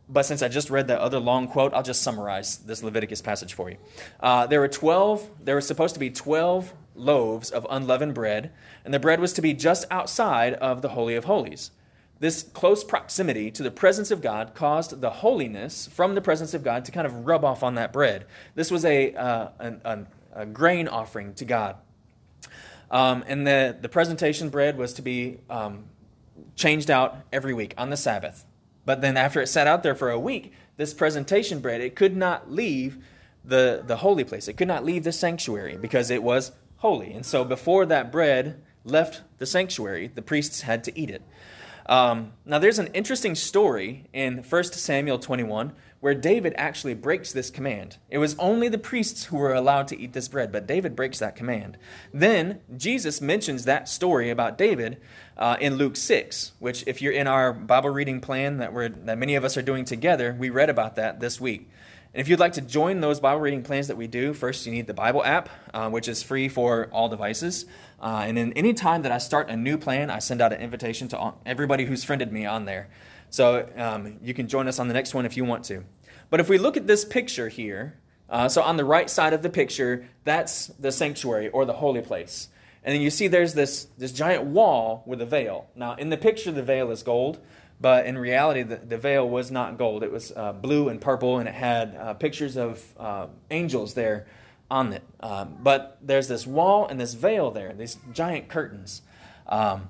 But 0.08 0.24
since 0.24 0.42
I 0.42 0.50
just 0.50 0.70
read 0.70 0.88
that 0.88 1.00
other 1.00 1.20
long 1.20 1.48
quote, 1.48 1.74
I'll 1.74 1.84
just 1.84 2.04
summarize 2.04 2.58
this 2.58 2.84
Leviticus 2.84 3.22
passage 3.22 3.54
for 3.54 3.72
you. 3.72 3.78
Uh, 4.20 4.46
there 4.46 4.60
were 4.60 4.68
12, 4.68 5.30
there 5.44 5.56
were 5.56 5.62
supposed 5.62 5.96
to 5.96 6.00
be 6.00 6.12
12 6.12 6.74
loaves 6.96 7.50
of 7.50 7.66
unleavened 7.70 8.14
bread, 8.14 8.52
and 8.84 8.94
the 8.94 9.00
bread 9.00 9.20
was 9.20 9.34
to 9.34 9.42
be 9.42 9.54
just 9.54 9.86
outside 9.90 10.54
of 10.56 10.82
the 10.82 10.90
Holy 10.90 11.16
of 11.16 11.26
Holies. 11.26 11.72
This 12.20 12.44
close 12.44 12.84
proximity 12.84 13.52
to 13.52 13.64
the 13.64 13.72
presence 13.72 14.10
of 14.10 14.22
God 14.22 14.54
caused 14.56 15.02
the 15.02 15.10
holiness 15.10 15.88
from 15.88 16.16
the 16.16 16.22
presence 16.22 16.54
of 16.54 16.64
God 16.64 16.86
to 16.86 16.92
kind 16.92 17.06
of 17.06 17.26
rub 17.26 17.44
off 17.44 17.62
on 17.62 17.76
that 17.76 17.92
bread. 17.92 18.26
This 18.56 18.72
was 18.72 18.86
a, 18.86 19.14
uh, 19.14 19.50
a, 19.60 20.06
a 20.34 20.46
grain 20.46 20.88
offering 20.88 21.34
to 21.36 21.46
God. 21.46 21.76
Um, 22.90 23.24
and 23.28 23.46
the, 23.46 23.76
the 23.80 23.90
presentation 23.90 24.50
bread 24.50 24.78
was 24.78 24.94
to 24.94 25.02
be 25.02 25.40
um, 25.50 25.86
changed 26.56 26.90
out 26.90 27.18
every 27.34 27.54
week 27.54 27.74
on 27.78 27.90
the 27.90 27.98
Sabbath. 27.98 28.46
But 28.86 29.02
then 29.02 29.18
after 29.18 29.42
it 29.42 29.48
sat 29.48 29.68
out 29.68 29.84
there 29.84 29.96
for 29.96 30.12
a 30.12 30.20
week, 30.20 30.54
this 30.78 30.94
presentation 30.94 31.60
bread, 31.60 31.82
it 31.82 31.96
could 31.96 32.16
not 32.16 32.52
leave 32.52 32.98
the, 33.44 33.84
the 33.86 33.98
holy 33.98 34.24
place. 34.24 34.48
It 34.48 34.54
could 34.54 34.68
not 34.68 34.86
leave 34.86 35.04
the 35.04 35.12
sanctuary 35.12 35.78
because 35.78 36.10
it 36.10 36.24
was 36.24 36.52
holy. 36.78 37.14
And 37.14 37.26
so 37.26 37.44
before 37.44 37.86
that 37.88 38.12
bread 38.12 38.62
left 38.84 39.22
the 39.38 39.46
sanctuary, 39.46 40.12
the 40.14 40.22
priests 40.22 40.62
had 40.62 40.84
to 40.86 41.00
eat 41.00 41.10
it. 41.10 41.24
Um, 41.88 42.34
now, 42.46 42.60
there's 42.60 42.80
an 42.80 42.88
interesting 42.94 43.36
story 43.36 44.06
in 44.12 44.40
1 44.40 44.64
Samuel 44.64 45.20
21 45.20 45.74
where 46.00 46.14
David 46.14 46.54
actually 46.58 46.94
breaks 46.94 47.32
this 47.32 47.50
command. 47.50 47.98
It 48.10 48.20
was 48.20 48.36
only 48.38 48.70
the 48.70 48.78
priests 48.78 49.26
who 49.26 49.38
were 49.38 49.54
allowed 49.54 49.88
to 49.88 50.00
eat 50.00 50.14
this 50.14 50.28
bread, 50.28 50.52
but 50.52 50.68
David 50.68 50.96
breaks 50.96 51.20
that 51.20 51.36
command. 51.36 51.78
Then 52.14 52.60
Jesus 52.78 53.22
mentions 53.22 53.66
that 53.66 53.90
story 53.90 54.30
about 54.30 54.58
David 54.58 55.02
uh, 55.38 55.58
in 55.60 55.76
Luke 55.76 55.96
6, 55.96 56.52
which, 56.60 56.84
if 56.86 57.02
you're 57.02 57.14
in 57.14 57.28
our 57.28 57.54
Bible 57.54 57.90
reading 57.90 58.22
plan 58.22 58.58
that, 58.58 58.72
we're, 58.72 58.90
that 58.90 59.18
many 59.18 59.36
of 59.36 59.44
us 59.44 59.58
are 59.58 59.64
doing 59.64 59.84
together, 59.84 60.36
we 60.38 60.50
read 60.50 60.70
about 60.70 60.96
that 60.98 61.20
this 61.20 61.42
week. 61.42 61.70
And 62.16 62.22
if 62.22 62.30
you'd 62.30 62.40
like 62.40 62.54
to 62.54 62.62
join 62.62 63.02
those 63.02 63.20
Bible 63.20 63.42
reading 63.42 63.62
plans 63.62 63.90
that 63.90 63.98
we 63.98 64.08
do, 64.08 64.34
first 64.34 64.66
you 64.66 64.72
need 64.72 64.88
the 64.88 64.94
Bible 64.94 65.22
app, 65.22 65.50
uh, 65.74 65.90
which 65.90 66.08
is 66.08 66.24
free 66.24 66.48
for 66.48 66.88
all 66.94 67.10
devices. 67.10 67.66
Uh, 68.00 68.24
and 68.26 68.38
then 68.38 68.54
any 68.54 68.74
time 68.74 69.02
that 69.02 69.12
I 69.12 69.18
start 69.18 69.50
a 69.50 69.58
new 69.58 69.78
plan, 69.78 70.10
I 70.10 70.20
send 70.20 70.40
out 70.40 70.54
an 70.54 70.62
invitation 70.62 71.10
to 71.10 71.34
everybody 71.46 71.84
who's 71.84 72.06
friended 72.06 72.32
me 72.32 72.46
on 72.46 72.64
there. 72.64 72.88
So 73.32 73.68
um, 73.76 74.16
you 74.24 74.34
can 74.34 74.48
join 74.48 74.70
us 74.70 74.80
on 74.80 74.88
the 74.88 74.94
next 74.94 75.14
one 75.14 75.26
if 75.26 75.36
you 75.36 75.44
want 75.44 75.66
to. 75.66 75.84
But 76.30 76.40
if 76.40 76.48
we 76.48 76.58
look 76.58 76.78
at 76.78 76.88
this 76.88 77.04
picture 77.04 77.50
here, 77.50 77.98
uh, 78.30 78.48
so 78.48 78.62
on 78.62 78.78
the 78.78 78.86
right 78.86 79.10
side 79.10 79.34
of 79.34 79.42
the 79.42 79.50
picture, 79.50 80.08
that's 80.24 80.68
the 80.80 80.94
sanctuary 80.94 81.50
or 81.50 81.66
the 81.66 81.74
holy 81.74 82.02
place. 82.02 82.48
And 82.86 82.96
then 82.96 83.02
you 83.02 83.10
see 83.10 83.28
there's 83.28 83.56
this, 83.56 83.88
this 83.98 84.14
giant 84.14 84.46
wall 84.46 85.04
with 85.06 85.20
a 85.20 85.26
veil. 85.26 85.68
Now, 85.76 85.96
in 85.96 86.12
the 86.12 86.18
picture, 86.18 86.54
the 86.54 86.64
veil 86.64 86.92
is 86.92 87.04
gold. 87.04 87.40
But 87.80 88.06
in 88.06 88.18
reality, 88.18 88.64
the, 88.64 88.78
the 88.78 88.98
veil 88.98 89.30
was 89.30 89.52
not 89.52 89.78
gold. 89.78 90.04
It 90.04 90.12
was 90.12 90.32
uh, 90.36 90.54
blue 90.54 90.90
and 90.90 91.00
purple, 91.00 91.40
and 91.40 91.50
it 91.50 91.56
had 91.56 91.96
uh, 91.96 92.14
pictures 92.14 92.56
of 92.56 92.84
uh, 92.98 93.28
angels 93.52 93.94
there 93.94 94.28
on 94.72 94.94
it. 94.94 95.04
Um, 95.20 95.58
but 95.62 95.98
there's 96.02 96.28
this 96.28 96.48
wall 96.48 96.88
and 96.88 97.00
this 97.00 97.14
veil 97.14 97.52
there, 97.52 97.74
these 97.74 97.98
giant 98.14 98.48
curtains. 98.48 99.02
Um, 99.48 99.90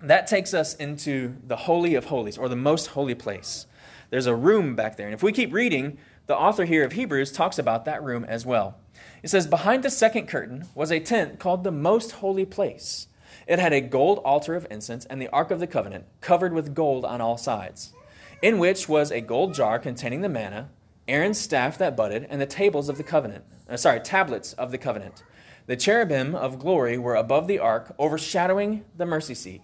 that 0.00 0.26
takes 0.26 0.52
us 0.52 0.74
into 0.74 1.36
the 1.46 1.56
Holy 1.56 1.94
of 1.94 2.06
Holies, 2.06 2.36
or 2.36 2.48
the 2.48 2.56
most 2.56 2.88
holy 2.88 3.14
place. 3.14 3.66
There's 4.10 4.26
a 4.26 4.34
room 4.34 4.74
back 4.74 4.96
there. 4.96 5.06
And 5.06 5.14
if 5.14 5.22
we 5.22 5.32
keep 5.32 5.52
reading, 5.52 5.98
the 6.26 6.36
author 6.36 6.64
here 6.64 6.84
of 6.84 6.92
Hebrews 6.92 7.32
talks 7.32 7.58
about 7.58 7.84
that 7.84 8.02
room 8.02 8.24
as 8.24 8.44
well. 8.44 8.78
It 9.22 9.30
says, 9.30 9.46
Behind 9.46 9.82
the 9.82 9.90
second 9.90 10.26
curtain 10.26 10.66
was 10.74 10.90
a 10.90 11.00
tent 11.00 11.38
called 11.38 11.64
the 11.64 11.72
most 11.72 12.12
holy 12.12 12.44
place 12.44 13.06
it 13.46 13.58
had 13.58 13.72
a 13.72 13.80
gold 13.80 14.18
altar 14.18 14.54
of 14.54 14.66
incense 14.70 15.04
and 15.06 15.20
the 15.20 15.28
Ark 15.28 15.50
of 15.50 15.60
the 15.60 15.66
Covenant, 15.66 16.04
covered 16.20 16.52
with 16.52 16.74
gold 16.74 17.04
on 17.04 17.20
all 17.20 17.36
sides, 17.36 17.92
in 18.40 18.58
which 18.58 18.88
was 18.88 19.10
a 19.10 19.20
gold 19.20 19.54
jar 19.54 19.78
containing 19.78 20.20
the 20.20 20.28
manna, 20.28 20.70
Aaron's 21.08 21.40
staff 21.40 21.78
that 21.78 21.96
budded, 21.96 22.26
and 22.30 22.40
the 22.40 22.46
tables 22.46 22.88
of 22.88 22.96
the 22.96 23.02
covenant. 23.02 23.44
Uh, 23.68 23.76
sorry, 23.76 24.00
tablets 24.00 24.52
of 24.54 24.70
the 24.70 24.78
covenant. 24.78 25.22
The 25.66 25.76
cherubim 25.76 26.34
of 26.34 26.58
glory 26.58 26.98
were 26.98 27.16
above 27.16 27.46
the 27.46 27.58
ark, 27.58 27.94
overshadowing 27.98 28.84
the 28.96 29.06
mercy 29.06 29.34
seat. 29.34 29.62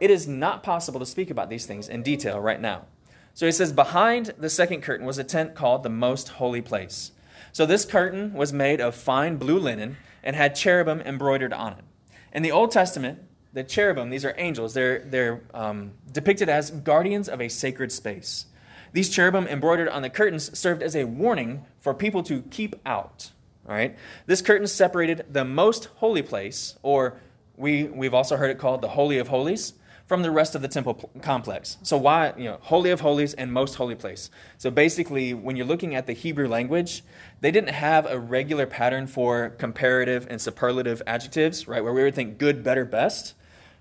It 0.00 0.10
is 0.10 0.28
not 0.28 0.62
possible 0.62 1.00
to 1.00 1.06
speak 1.06 1.30
about 1.30 1.50
these 1.50 1.66
things 1.66 1.88
in 1.88 2.02
detail 2.02 2.40
right 2.40 2.60
now. 2.60 2.86
So 3.34 3.46
he 3.46 3.52
says, 3.52 3.72
behind 3.72 4.34
the 4.38 4.50
second 4.50 4.82
curtain 4.82 5.06
was 5.06 5.18
a 5.18 5.24
tent 5.24 5.54
called 5.54 5.82
the 5.82 5.90
most 5.90 6.28
holy 6.28 6.60
place. 6.60 7.12
So 7.52 7.66
this 7.66 7.84
curtain 7.84 8.34
was 8.34 8.52
made 8.52 8.80
of 8.80 8.94
fine 8.94 9.36
blue 9.36 9.58
linen 9.58 9.96
and 10.22 10.34
had 10.34 10.54
cherubim 10.54 11.00
embroidered 11.00 11.52
on 11.52 11.72
it. 11.74 11.84
In 12.32 12.42
the 12.42 12.52
Old 12.52 12.70
Testament, 12.70 13.20
the 13.52 13.64
cherubim, 13.64 14.10
these 14.10 14.24
are 14.24 14.34
angels, 14.36 14.74
they're, 14.74 15.00
they're 15.00 15.42
um, 15.54 15.92
depicted 16.12 16.48
as 16.48 16.70
guardians 16.70 17.28
of 17.28 17.40
a 17.40 17.48
sacred 17.48 17.90
space. 17.90 18.46
These 18.92 19.10
cherubim 19.10 19.46
embroidered 19.46 19.88
on 19.88 20.02
the 20.02 20.10
curtains 20.10 20.56
served 20.58 20.82
as 20.82 20.94
a 20.94 21.04
warning 21.04 21.64
for 21.80 21.94
people 21.94 22.22
to 22.24 22.42
keep 22.42 22.76
out. 22.86 23.30
All 23.66 23.74
right? 23.74 23.96
This 24.26 24.42
curtain 24.42 24.66
separated 24.66 25.26
the 25.30 25.44
most 25.44 25.86
holy 25.96 26.22
place, 26.22 26.76
or 26.82 27.18
we, 27.56 27.84
we've 27.84 28.14
also 28.14 28.36
heard 28.36 28.50
it 28.50 28.58
called 28.58 28.80
the 28.80 28.88
Holy 28.88 29.18
of 29.18 29.28
Holies, 29.28 29.74
from 30.08 30.22
the 30.22 30.30
rest 30.30 30.54
of 30.54 30.62
the 30.62 30.68
temple 30.68 31.10
complex. 31.20 31.76
So 31.82 31.98
why, 31.98 32.32
you 32.36 32.44
know, 32.44 32.56
holy 32.62 32.90
of 32.90 33.00
holies 33.00 33.34
and 33.34 33.52
most 33.52 33.74
holy 33.74 33.94
place. 33.94 34.30
So 34.56 34.70
basically, 34.70 35.34
when 35.34 35.54
you're 35.54 35.66
looking 35.66 35.94
at 35.94 36.06
the 36.06 36.14
Hebrew 36.14 36.48
language, 36.48 37.04
they 37.42 37.50
didn't 37.50 37.74
have 37.74 38.06
a 38.06 38.18
regular 38.18 38.66
pattern 38.66 39.06
for 39.06 39.50
comparative 39.50 40.26
and 40.30 40.40
superlative 40.40 41.02
adjectives, 41.06 41.68
right? 41.68 41.84
Where 41.84 41.92
we 41.92 42.02
would 42.02 42.14
think 42.14 42.38
good, 42.38 42.64
better, 42.64 42.86
best, 42.86 43.34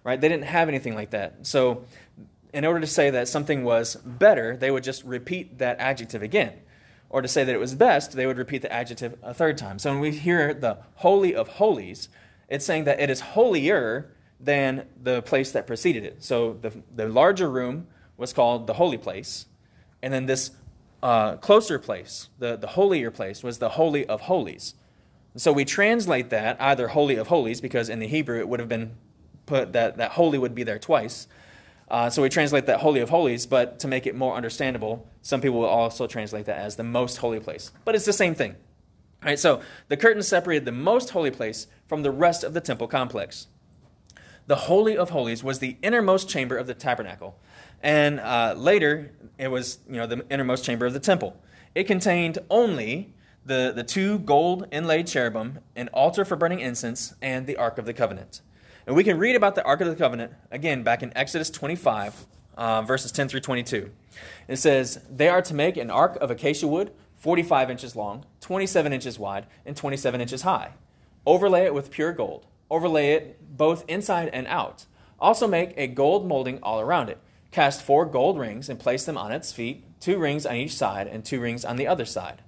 right? 0.03 0.19
They 0.19 0.27
didn't 0.27 0.43
have 0.43 0.67
anything 0.67 0.95
like 0.95 1.11
that. 1.11 1.47
So 1.47 1.85
in 2.53 2.65
order 2.65 2.81
to 2.81 2.87
say 2.87 3.09
that 3.09 3.29
something 3.29 3.63
was 3.63 3.95
better, 3.95 4.57
they 4.57 4.69
would 4.69 4.83
just 4.83 5.05
repeat 5.05 5.59
that 5.59 5.79
adjective 5.79 6.21
again. 6.21 6.53
Or 7.09 7.21
to 7.21 7.27
say 7.29 7.45
that 7.45 7.55
it 7.55 7.59
was 7.59 7.73
best, 7.73 8.11
they 8.11 8.25
would 8.25 8.37
repeat 8.37 8.61
the 8.63 8.71
adjective 8.71 9.17
a 9.23 9.33
third 9.33 9.57
time. 9.57 9.79
So 9.79 9.91
when 9.91 10.01
we 10.01 10.11
hear 10.11 10.53
the 10.53 10.79
holy 10.95 11.33
of 11.33 11.47
holies, 11.47 12.09
it's 12.49 12.65
saying 12.65 12.83
that 12.83 12.99
it 12.99 13.09
is 13.09 13.21
holier 13.21 14.11
than 14.39 14.87
the 15.01 15.21
place 15.23 15.51
that 15.51 15.65
preceded 15.67 16.03
it. 16.03 16.23
So 16.23 16.57
the, 16.61 16.71
the 16.95 17.07
larger 17.07 17.49
room 17.49 17.87
was 18.17 18.33
called 18.33 18.67
the 18.67 18.73
holy 18.73 18.97
place. 18.97 19.47
And 20.01 20.13
then 20.13 20.25
this 20.25 20.51
uh, 21.01 21.37
closer 21.37 21.79
place, 21.79 22.29
the, 22.39 22.55
the 22.55 22.67
holier 22.67 23.11
place, 23.11 23.43
was 23.43 23.59
the 23.59 23.69
Holy 23.69 24.05
of 24.05 24.21
Holies. 24.21 24.75
So 25.35 25.51
we 25.51 25.65
translate 25.65 26.29
that 26.31 26.59
either 26.59 26.87
Holy 26.87 27.15
of 27.15 27.27
Holies, 27.27 27.61
because 27.61 27.89
in 27.89 27.99
the 27.99 28.07
Hebrew 28.07 28.39
it 28.39 28.47
would 28.47 28.59
have 28.59 28.69
been 28.69 28.95
put 29.45 29.73
that, 29.73 29.97
that 29.97 30.11
holy 30.11 30.37
would 30.37 30.55
be 30.55 30.63
there 30.63 30.79
twice. 30.79 31.27
Uh, 31.89 32.09
so 32.09 32.21
we 32.21 32.29
translate 32.29 32.65
that 32.65 32.79
Holy 32.79 32.99
of 32.99 33.09
Holies, 33.09 33.45
but 33.45 33.79
to 33.79 33.87
make 33.87 34.07
it 34.07 34.15
more 34.15 34.35
understandable, 34.35 35.07
some 35.21 35.39
people 35.39 35.59
will 35.59 35.67
also 35.67 36.05
translate 36.05 36.45
that 36.45 36.57
as 36.57 36.75
the 36.75 36.83
most 36.83 37.17
holy 37.17 37.39
place. 37.39 37.71
But 37.85 37.95
it's 37.95 38.05
the 38.05 38.13
same 38.13 38.35
thing. 38.35 38.55
All 39.21 39.29
right, 39.29 39.39
so 39.39 39.61
the 39.87 39.97
curtain 39.97 40.21
separated 40.21 40.65
the 40.65 40.71
most 40.71 41.11
holy 41.11 41.31
place 41.31 41.67
from 41.87 42.03
the 42.03 42.11
rest 42.11 42.43
of 42.43 42.53
the 42.53 42.61
temple 42.61 42.87
complex. 42.87 43.47
The 44.47 44.55
Holy 44.55 44.97
of 44.97 45.09
Holies 45.09 45.43
was 45.43 45.59
the 45.59 45.77
innermost 45.81 46.29
chamber 46.29 46.57
of 46.57 46.67
the 46.67 46.73
tabernacle, 46.73 47.37
and 47.83 48.19
uh, 48.21 48.55
later 48.57 49.11
it 49.37 49.49
was 49.49 49.79
you 49.87 49.97
know 49.97 50.07
the 50.07 50.25
innermost 50.29 50.63
chamber 50.63 50.85
of 50.85 50.93
the 50.93 51.01
temple. 51.01 51.35
It 51.75 51.83
contained 51.83 52.39
only 52.49 53.13
the, 53.45 53.73
the 53.75 53.83
two 53.83 54.19
gold 54.19 54.67
inlaid 54.71 55.07
cherubim, 55.07 55.59
an 55.75 55.89
altar 55.89 56.25
for 56.25 56.35
burning 56.35 56.59
incense, 56.59 57.13
and 57.21 57.45
the 57.45 57.57
Ark 57.57 57.77
of 57.77 57.85
the 57.85 57.93
Covenant. 57.93 58.41
And 58.85 58.95
we 58.95 59.03
can 59.03 59.17
read 59.17 59.35
about 59.35 59.55
the 59.55 59.63
Ark 59.63 59.81
of 59.81 59.87
the 59.87 59.95
Covenant 59.95 60.33
again 60.49 60.81
back 60.81 61.03
in 61.03 61.15
Exodus 61.15 61.49
25, 61.49 62.25
uh, 62.57 62.81
verses 62.83 63.11
10 63.11 63.27
through 63.29 63.41
22. 63.41 63.91
It 64.47 64.57
says, 64.57 65.01
They 65.09 65.29
are 65.29 65.41
to 65.41 65.53
make 65.53 65.77
an 65.77 65.91
ark 65.91 66.17
of 66.21 66.31
acacia 66.31 66.67
wood, 66.67 66.91
45 67.17 67.69
inches 67.69 67.95
long, 67.95 68.25
27 68.41 68.93
inches 68.93 69.19
wide, 69.19 69.45
and 69.65 69.75
27 69.75 70.21
inches 70.21 70.43
high. 70.43 70.73
Overlay 71.25 71.65
it 71.65 71.73
with 71.73 71.91
pure 71.91 72.13
gold. 72.13 72.45
Overlay 72.69 73.13
it 73.13 73.57
both 73.57 73.85
inside 73.87 74.29
and 74.33 74.47
out. 74.47 74.85
Also 75.19 75.47
make 75.47 75.73
a 75.77 75.87
gold 75.87 76.27
molding 76.27 76.59
all 76.61 76.79
around 76.79 77.09
it. 77.09 77.19
Cast 77.51 77.81
four 77.81 78.05
gold 78.05 78.37
rings 78.37 78.69
and 78.69 78.79
place 78.79 79.05
them 79.05 79.17
on 79.17 79.31
its 79.31 79.51
feet, 79.51 79.83
two 79.99 80.17
rings 80.17 80.45
on 80.45 80.55
each 80.55 80.75
side 80.75 81.07
and 81.07 81.23
two 81.23 81.39
rings 81.39 81.65
on 81.65 81.77
the 81.77 81.87
other 81.87 82.05
side. 82.05 82.41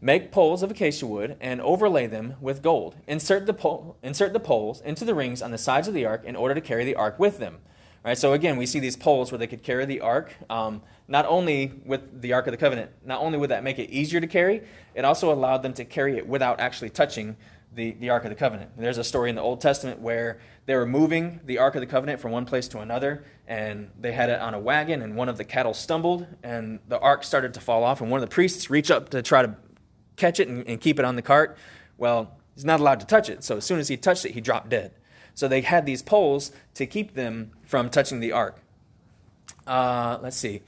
Make 0.00 0.32
poles 0.32 0.62
of 0.62 0.70
acacia 0.70 1.06
wood 1.06 1.36
and 1.40 1.60
overlay 1.60 2.08
them 2.08 2.34
with 2.40 2.62
gold. 2.62 2.96
Insert 3.06 3.46
the, 3.46 3.54
pole, 3.54 3.96
insert 4.02 4.32
the 4.32 4.40
poles 4.40 4.80
into 4.80 5.04
the 5.04 5.14
rings 5.14 5.40
on 5.40 5.52
the 5.52 5.58
sides 5.58 5.88
of 5.88 5.94
the 5.94 6.04
ark 6.04 6.24
in 6.24 6.36
order 6.36 6.54
to 6.54 6.60
carry 6.60 6.84
the 6.84 6.96
ark 6.96 7.18
with 7.18 7.38
them. 7.38 7.58
Right, 8.04 8.18
so 8.18 8.32
again, 8.32 8.56
we 8.56 8.66
see 8.66 8.80
these 8.80 8.96
poles 8.96 9.30
where 9.30 9.38
they 9.38 9.46
could 9.46 9.62
carry 9.62 9.84
the 9.84 10.00
ark. 10.00 10.34
Um, 10.50 10.82
not 11.06 11.24
only 11.26 11.72
with 11.84 12.20
the 12.20 12.32
ark 12.32 12.48
of 12.48 12.50
the 12.50 12.56
covenant, 12.56 12.90
not 13.04 13.20
only 13.20 13.38
would 13.38 13.50
that 13.50 13.62
make 13.62 13.78
it 13.78 13.90
easier 13.90 14.20
to 14.20 14.26
carry, 14.26 14.62
it 14.96 15.04
also 15.04 15.32
allowed 15.32 15.62
them 15.62 15.72
to 15.74 15.84
carry 15.84 16.16
it 16.16 16.26
without 16.26 16.58
actually 16.58 16.90
touching 16.90 17.36
the, 17.74 17.92
the 17.92 18.10
ark 18.10 18.24
of 18.24 18.30
the 18.30 18.36
covenant. 18.36 18.70
There's 18.76 18.98
a 18.98 19.04
story 19.04 19.30
in 19.30 19.36
the 19.36 19.42
Old 19.42 19.60
Testament 19.60 20.00
where 20.00 20.40
they 20.66 20.74
were 20.74 20.86
moving 20.86 21.40
the 21.44 21.58
ark 21.58 21.74
of 21.74 21.80
the 21.80 21.86
covenant 21.86 22.20
from 22.20 22.32
one 22.32 22.44
place 22.44 22.68
to 22.68 22.80
another, 22.80 23.24
and 23.46 23.90
they 23.98 24.12
had 24.12 24.30
it 24.30 24.40
on 24.40 24.54
a 24.54 24.58
wagon, 24.58 25.02
and 25.02 25.16
one 25.16 25.28
of 25.28 25.38
the 25.38 25.44
cattle 25.44 25.74
stumbled, 25.74 26.26
and 26.42 26.80
the 26.88 26.98
ark 26.98 27.24
started 27.24 27.54
to 27.54 27.60
fall 27.60 27.82
off, 27.84 28.00
and 28.00 28.10
one 28.10 28.22
of 28.22 28.28
the 28.28 28.32
priests 28.32 28.70
reached 28.70 28.90
up 28.90 29.08
to 29.10 29.22
try 29.22 29.42
to 29.42 29.56
catch 30.16 30.38
it 30.38 30.48
and, 30.48 30.66
and 30.66 30.80
keep 30.80 30.98
it 30.98 31.04
on 31.04 31.16
the 31.16 31.22
cart. 31.22 31.56
Well, 31.96 32.36
he's 32.54 32.64
not 32.64 32.80
allowed 32.80 33.00
to 33.00 33.06
touch 33.06 33.28
it. 33.28 33.42
So 33.42 33.56
as 33.56 33.64
soon 33.64 33.78
as 33.78 33.88
he 33.88 33.96
touched 33.96 34.24
it, 34.24 34.32
he 34.32 34.40
dropped 34.40 34.68
dead. 34.68 34.92
So 35.34 35.48
they 35.48 35.62
had 35.62 35.86
these 35.86 36.02
poles 36.02 36.52
to 36.74 36.86
keep 36.86 37.14
them 37.14 37.52
from 37.64 37.88
touching 37.88 38.20
the 38.20 38.32
ark. 38.32 38.60
Uh, 39.66 40.18
let's 40.22 40.36
see. 40.36 40.62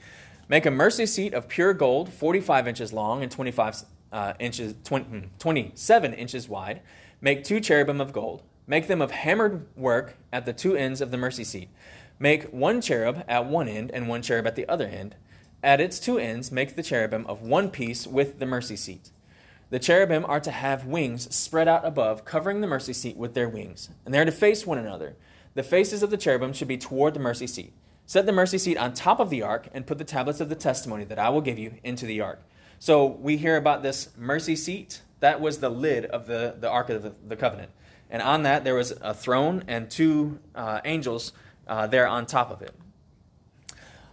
Make 0.47 0.65
a 0.65 0.71
mercy 0.71 1.05
seat 1.05 1.33
of 1.33 1.47
pure 1.47 1.73
gold, 1.73 2.11
45 2.11 2.67
inches 2.67 2.93
long 2.93 3.23
and 3.23 3.31
25 3.31 3.83
uh, 4.15 4.33
inches, 4.39 4.73
20, 4.85 5.05
hmm, 5.05 5.19
27 5.39 6.13
inches 6.13 6.47
wide. 6.47 6.81
Make 7.19 7.43
two 7.43 7.59
cherubim 7.59 7.99
of 7.99 8.13
gold. 8.13 8.43
Make 8.65 8.87
them 8.87 9.01
of 9.01 9.11
hammered 9.11 9.67
work 9.75 10.15
at 10.31 10.45
the 10.45 10.53
two 10.53 10.77
ends 10.77 11.01
of 11.01 11.11
the 11.11 11.17
mercy 11.17 11.43
seat. 11.43 11.69
Make 12.17 12.45
one 12.45 12.79
cherub 12.79 13.25
at 13.27 13.45
one 13.45 13.67
end 13.67 13.91
and 13.93 14.07
one 14.07 14.21
cherub 14.21 14.47
at 14.47 14.55
the 14.55 14.67
other 14.69 14.87
end. 14.87 15.15
At 15.61 15.81
its 15.81 15.99
two 15.99 16.17
ends, 16.17 16.49
make 16.49 16.75
the 16.75 16.83
cherubim 16.83 17.27
of 17.27 17.41
one 17.41 17.69
piece 17.69 18.07
with 18.07 18.39
the 18.39 18.45
mercy 18.45 18.77
seat. 18.77 19.11
The 19.69 19.79
cherubim 19.79 20.23
are 20.25 20.39
to 20.39 20.51
have 20.51 20.85
wings 20.85 21.33
spread 21.35 21.67
out 21.67 21.85
above, 21.85 22.23
covering 22.23 22.61
the 22.61 22.67
mercy 22.67 22.93
seat 22.93 23.17
with 23.17 23.33
their 23.33 23.49
wings, 23.49 23.89
and 24.05 24.13
they 24.13 24.19
are 24.19 24.25
to 24.25 24.31
face 24.31 24.65
one 24.65 24.77
another. 24.77 25.17
The 25.55 25.63
faces 25.63 26.03
of 26.03 26.09
the 26.09 26.17
cherubim 26.17 26.53
should 26.53 26.69
be 26.69 26.77
toward 26.77 27.15
the 27.15 27.19
mercy 27.19 27.47
seat. 27.47 27.73
Set 28.05 28.25
the 28.25 28.31
mercy 28.31 28.59
seat 28.59 28.77
on 28.77 28.93
top 28.93 29.19
of 29.19 29.29
the 29.29 29.41
ark, 29.41 29.67
and 29.73 29.85
put 29.85 29.97
the 29.97 30.03
tablets 30.05 30.39
of 30.39 30.47
the 30.47 30.55
testimony 30.55 31.03
that 31.03 31.19
I 31.19 31.29
will 31.29 31.41
give 31.41 31.59
you 31.59 31.73
into 31.83 32.05
the 32.05 32.21
ark. 32.21 32.41
So 32.79 33.05
we 33.05 33.37
hear 33.37 33.57
about 33.57 33.83
this 33.83 34.09
mercy 34.17 34.55
seat. 34.55 35.01
That 35.19 35.41
was 35.41 35.59
the 35.59 35.69
lid 35.69 36.05
of 36.05 36.27
the, 36.27 36.55
the 36.59 36.69
ark 36.69 36.89
of 36.89 37.03
the, 37.03 37.13
the 37.27 37.35
covenant. 37.35 37.71
And 38.09 38.21
on 38.21 38.43
that, 38.43 38.63
there 38.63 38.75
was 38.75 38.91
a 39.01 39.13
throne 39.13 39.63
and 39.67 39.89
two 39.89 40.39
uh, 40.53 40.81
angels 40.85 41.33
uh, 41.67 41.87
there 41.87 42.07
on 42.07 42.25
top 42.25 42.51
of 42.51 42.61
it. 42.61 42.73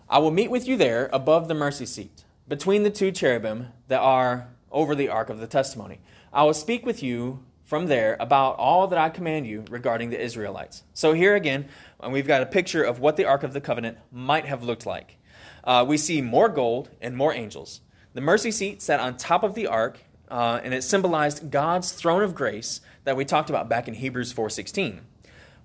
I 0.09 0.19
will 0.19 0.31
meet 0.31 0.51
with 0.51 0.67
you 0.67 0.77
there 0.77 1.09
above 1.13 1.49
the 1.49 1.55
mercy 1.55 1.87
seat, 1.87 2.25
between 2.49 2.83
the 2.83 2.91
two 2.91 3.13
cherubim 3.13 3.69
that 3.89 4.01
are 4.01 4.49
over 4.71 4.95
the 4.95 5.09
ark 5.09 5.31
of 5.31 5.41
the 5.41 5.47
testimony. 5.47 6.01
I 6.33 6.45
will 6.45 6.55
speak 6.55 6.87
with 6.87 7.03
you 7.03 7.43
from 7.65 7.87
there 7.87 8.17
about 8.21 8.57
all 8.57 8.87
that 8.89 8.99
I 8.99 9.09
command 9.09 9.47
you 9.47 9.65
regarding 9.71 10.11
the 10.11 10.21
Israelites. 10.21 10.83
So, 10.93 11.15
here 11.15 11.35
again, 11.35 11.69
uh, 12.01 12.11
we've 12.11 12.27
got 12.27 12.43
a 12.43 12.47
picture 12.47 12.83
of 12.83 13.01
what 13.01 13.17
the 13.17 13.25
Ark 13.25 13.43
of 13.43 13.55
the 13.55 13.61
Covenant 13.61 13.97
might 14.11 14.45
have 14.45 14.63
looked 14.63 14.85
like. 14.85 15.17
Uh, 15.65 15.85
we 15.87 15.97
see 15.97 16.21
more 16.21 16.51
gold 16.51 16.91
and 17.01 17.17
more 17.17 17.33
angels. 17.33 17.81
The 18.15 18.21
mercy 18.21 18.51
seat 18.51 18.83
sat 18.83 19.01
on 19.01 19.17
top 19.17 19.43
of 19.43 19.55
the 19.55 19.67
ark, 19.67 19.99
uh, 20.31 20.61
and 20.63 20.75
it 20.75 20.85
symbolized 20.85 21.51
God's 21.51 21.93
throne 21.93 22.23
of 22.23 22.35
grace 22.35 22.83
that 23.05 23.17
we 23.17 23.25
talked 23.25 23.49
about 23.49 23.71
back 23.71 23.89
in 23.89 23.95
Hebrews 23.95 24.33
4:16. 24.33 25.01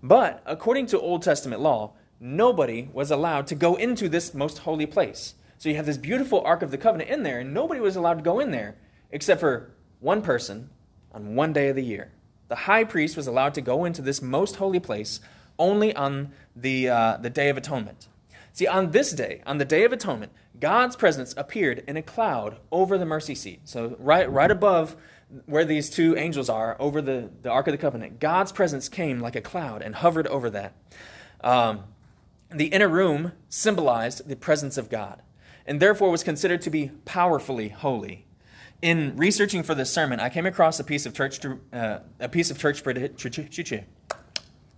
But 0.02 0.42
according 0.46 0.86
to 0.88 1.00
Old 1.00 1.24
Testament 1.24 1.62
law, 1.62 1.94
nobody 2.22 2.90
was 2.94 3.12
allowed 3.12 3.48
to 3.48 3.56
go 3.56 3.76
into 3.76 4.08
this 4.08 4.34
most 4.34 4.60
holy 4.60 4.86
place. 4.86 5.36
So 5.58 5.68
you 5.68 5.76
have 5.76 5.86
this 5.86 5.98
beautiful 5.98 6.42
Ark 6.42 6.62
of 6.62 6.72
the 6.72 6.78
Covenant 6.78 7.10
in 7.10 7.24
there, 7.24 7.40
and 7.40 7.54
nobody 7.54 7.82
was 7.82 7.98
allowed 7.98 8.20
to 8.20 8.24
go 8.24 8.40
in 8.40 8.52
there 8.52 8.76
except 9.12 9.42
for 9.42 9.72
one 10.00 10.22
person 10.22 10.70
on 11.12 11.36
one 11.36 11.52
day 11.52 11.68
of 11.68 11.76
the 11.76 11.84
year. 11.84 12.12
The 12.48 12.56
high 12.56 12.86
priest 12.86 13.18
was 13.18 13.28
allowed 13.28 13.56
to 13.56 13.62
go 13.62 13.84
into 13.84 14.02
this 14.02 14.22
most 14.22 14.56
holy 14.56 14.80
place 14.80 15.20
only 15.60 15.94
on 15.96 16.32
the, 16.56 16.88
uh, 16.88 17.18
the 17.18 17.30
Day 17.30 17.50
of 17.50 17.58
Atonement. 17.58 18.08
See, 18.58 18.66
on 18.66 18.90
this 18.90 19.12
day, 19.12 19.44
on 19.46 19.60
the 19.60 19.66
Day 19.66 19.84
of 19.84 19.94
Atonement, 19.94 20.32
God's 20.60 20.96
presence 20.96 21.32
appeared 21.38 21.84
in 21.88 21.96
a 21.96 22.02
cloud 22.02 22.58
over 22.72 22.98
the 22.98 23.06
mercy 23.06 23.36
seat. 23.36 23.60
So, 23.66 23.96
right, 24.00 24.28
right 24.32 24.50
above 24.50 24.96
where 25.46 25.64
these 25.64 25.92
two 25.92 26.18
angels 26.18 26.50
are, 26.50 26.76
over 26.80 27.00
the, 27.00 27.30
the 27.44 27.52
Ark 27.52 27.68
of 27.68 27.74
the 27.74 27.78
Covenant, 27.78 28.20
God's 28.20 28.52
presence 28.52 28.90
came 28.90 29.20
like 29.20 29.36
a 29.36 29.42
cloud 29.42 29.84
and 29.84 29.94
hovered 29.94 30.26
over 30.26 30.50
that. 30.50 30.74
Um, 31.42 31.84
the 32.50 32.66
inner 32.66 32.88
room 32.88 33.34
symbolized 33.48 34.28
the 34.28 34.36
presence 34.36 34.76
of 34.76 34.90
God 34.90 35.22
and 35.68 35.80
therefore 35.80 36.10
was 36.10 36.24
considered 36.24 36.64
to 36.64 36.72
be 36.72 36.90
powerfully 37.06 37.70
holy 37.70 38.26
in 38.82 39.16
researching 39.18 39.62
for 39.62 39.76
this 39.76 39.92
sermon, 39.92 40.20
I 40.20 40.30
came 40.30 40.46
across 40.46 40.80
a 40.80 40.84
piece 40.84 41.08
of 41.08 41.16
church 41.16 41.44
uh, 41.74 42.00
a 42.20 42.30
piece 42.30 42.52
of 42.52 42.60
church 42.60 42.84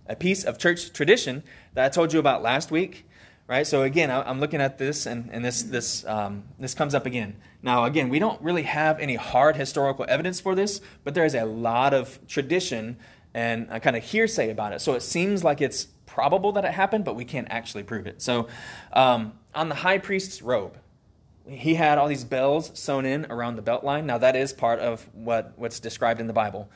a 0.08 0.16
piece 0.16 0.44
of 0.44 0.58
church 0.58 0.92
tradition 0.92 1.42
that 1.74 1.84
I 1.84 1.88
told 1.90 2.12
you 2.12 2.18
about 2.18 2.42
last 2.42 2.70
week. 2.70 3.06
Right. 3.50 3.66
So 3.66 3.82
again, 3.82 4.12
I'm 4.12 4.38
looking 4.38 4.60
at 4.60 4.78
this, 4.78 5.06
and, 5.06 5.28
and 5.32 5.44
this 5.44 5.64
this 5.64 6.06
um, 6.06 6.44
this 6.60 6.72
comes 6.72 6.94
up 6.94 7.04
again. 7.04 7.34
Now, 7.64 7.82
again, 7.82 8.08
we 8.08 8.20
don't 8.20 8.40
really 8.40 8.62
have 8.62 9.00
any 9.00 9.16
hard 9.16 9.56
historical 9.56 10.06
evidence 10.08 10.38
for 10.38 10.54
this, 10.54 10.80
but 11.02 11.14
there 11.14 11.24
is 11.24 11.34
a 11.34 11.44
lot 11.44 11.92
of 11.92 12.24
tradition 12.28 12.96
and 13.34 13.66
a 13.68 13.80
kind 13.80 13.96
of 13.96 14.04
hearsay 14.04 14.50
about 14.50 14.72
it. 14.72 14.80
So 14.80 14.94
it 14.94 15.02
seems 15.02 15.42
like 15.42 15.60
it's 15.60 15.88
probable 16.06 16.52
that 16.52 16.64
it 16.64 16.70
happened, 16.70 17.04
but 17.04 17.16
we 17.16 17.24
can't 17.24 17.48
actually 17.50 17.82
prove 17.82 18.06
it. 18.06 18.22
So, 18.22 18.46
um, 18.92 19.32
on 19.52 19.68
the 19.68 19.74
high 19.74 19.98
priest's 19.98 20.42
robe, 20.42 20.78
he 21.48 21.74
had 21.74 21.98
all 21.98 22.06
these 22.06 22.22
bells 22.22 22.70
sewn 22.78 23.04
in 23.04 23.26
around 23.32 23.56
the 23.56 23.62
belt 23.62 23.82
line. 23.82 24.06
Now, 24.06 24.18
that 24.18 24.36
is 24.36 24.52
part 24.52 24.78
of 24.78 25.08
what, 25.12 25.54
what's 25.56 25.80
described 25.80 26.20
in 26.20 26.28
the 26.28 26.32
Bible. 26.32 26.70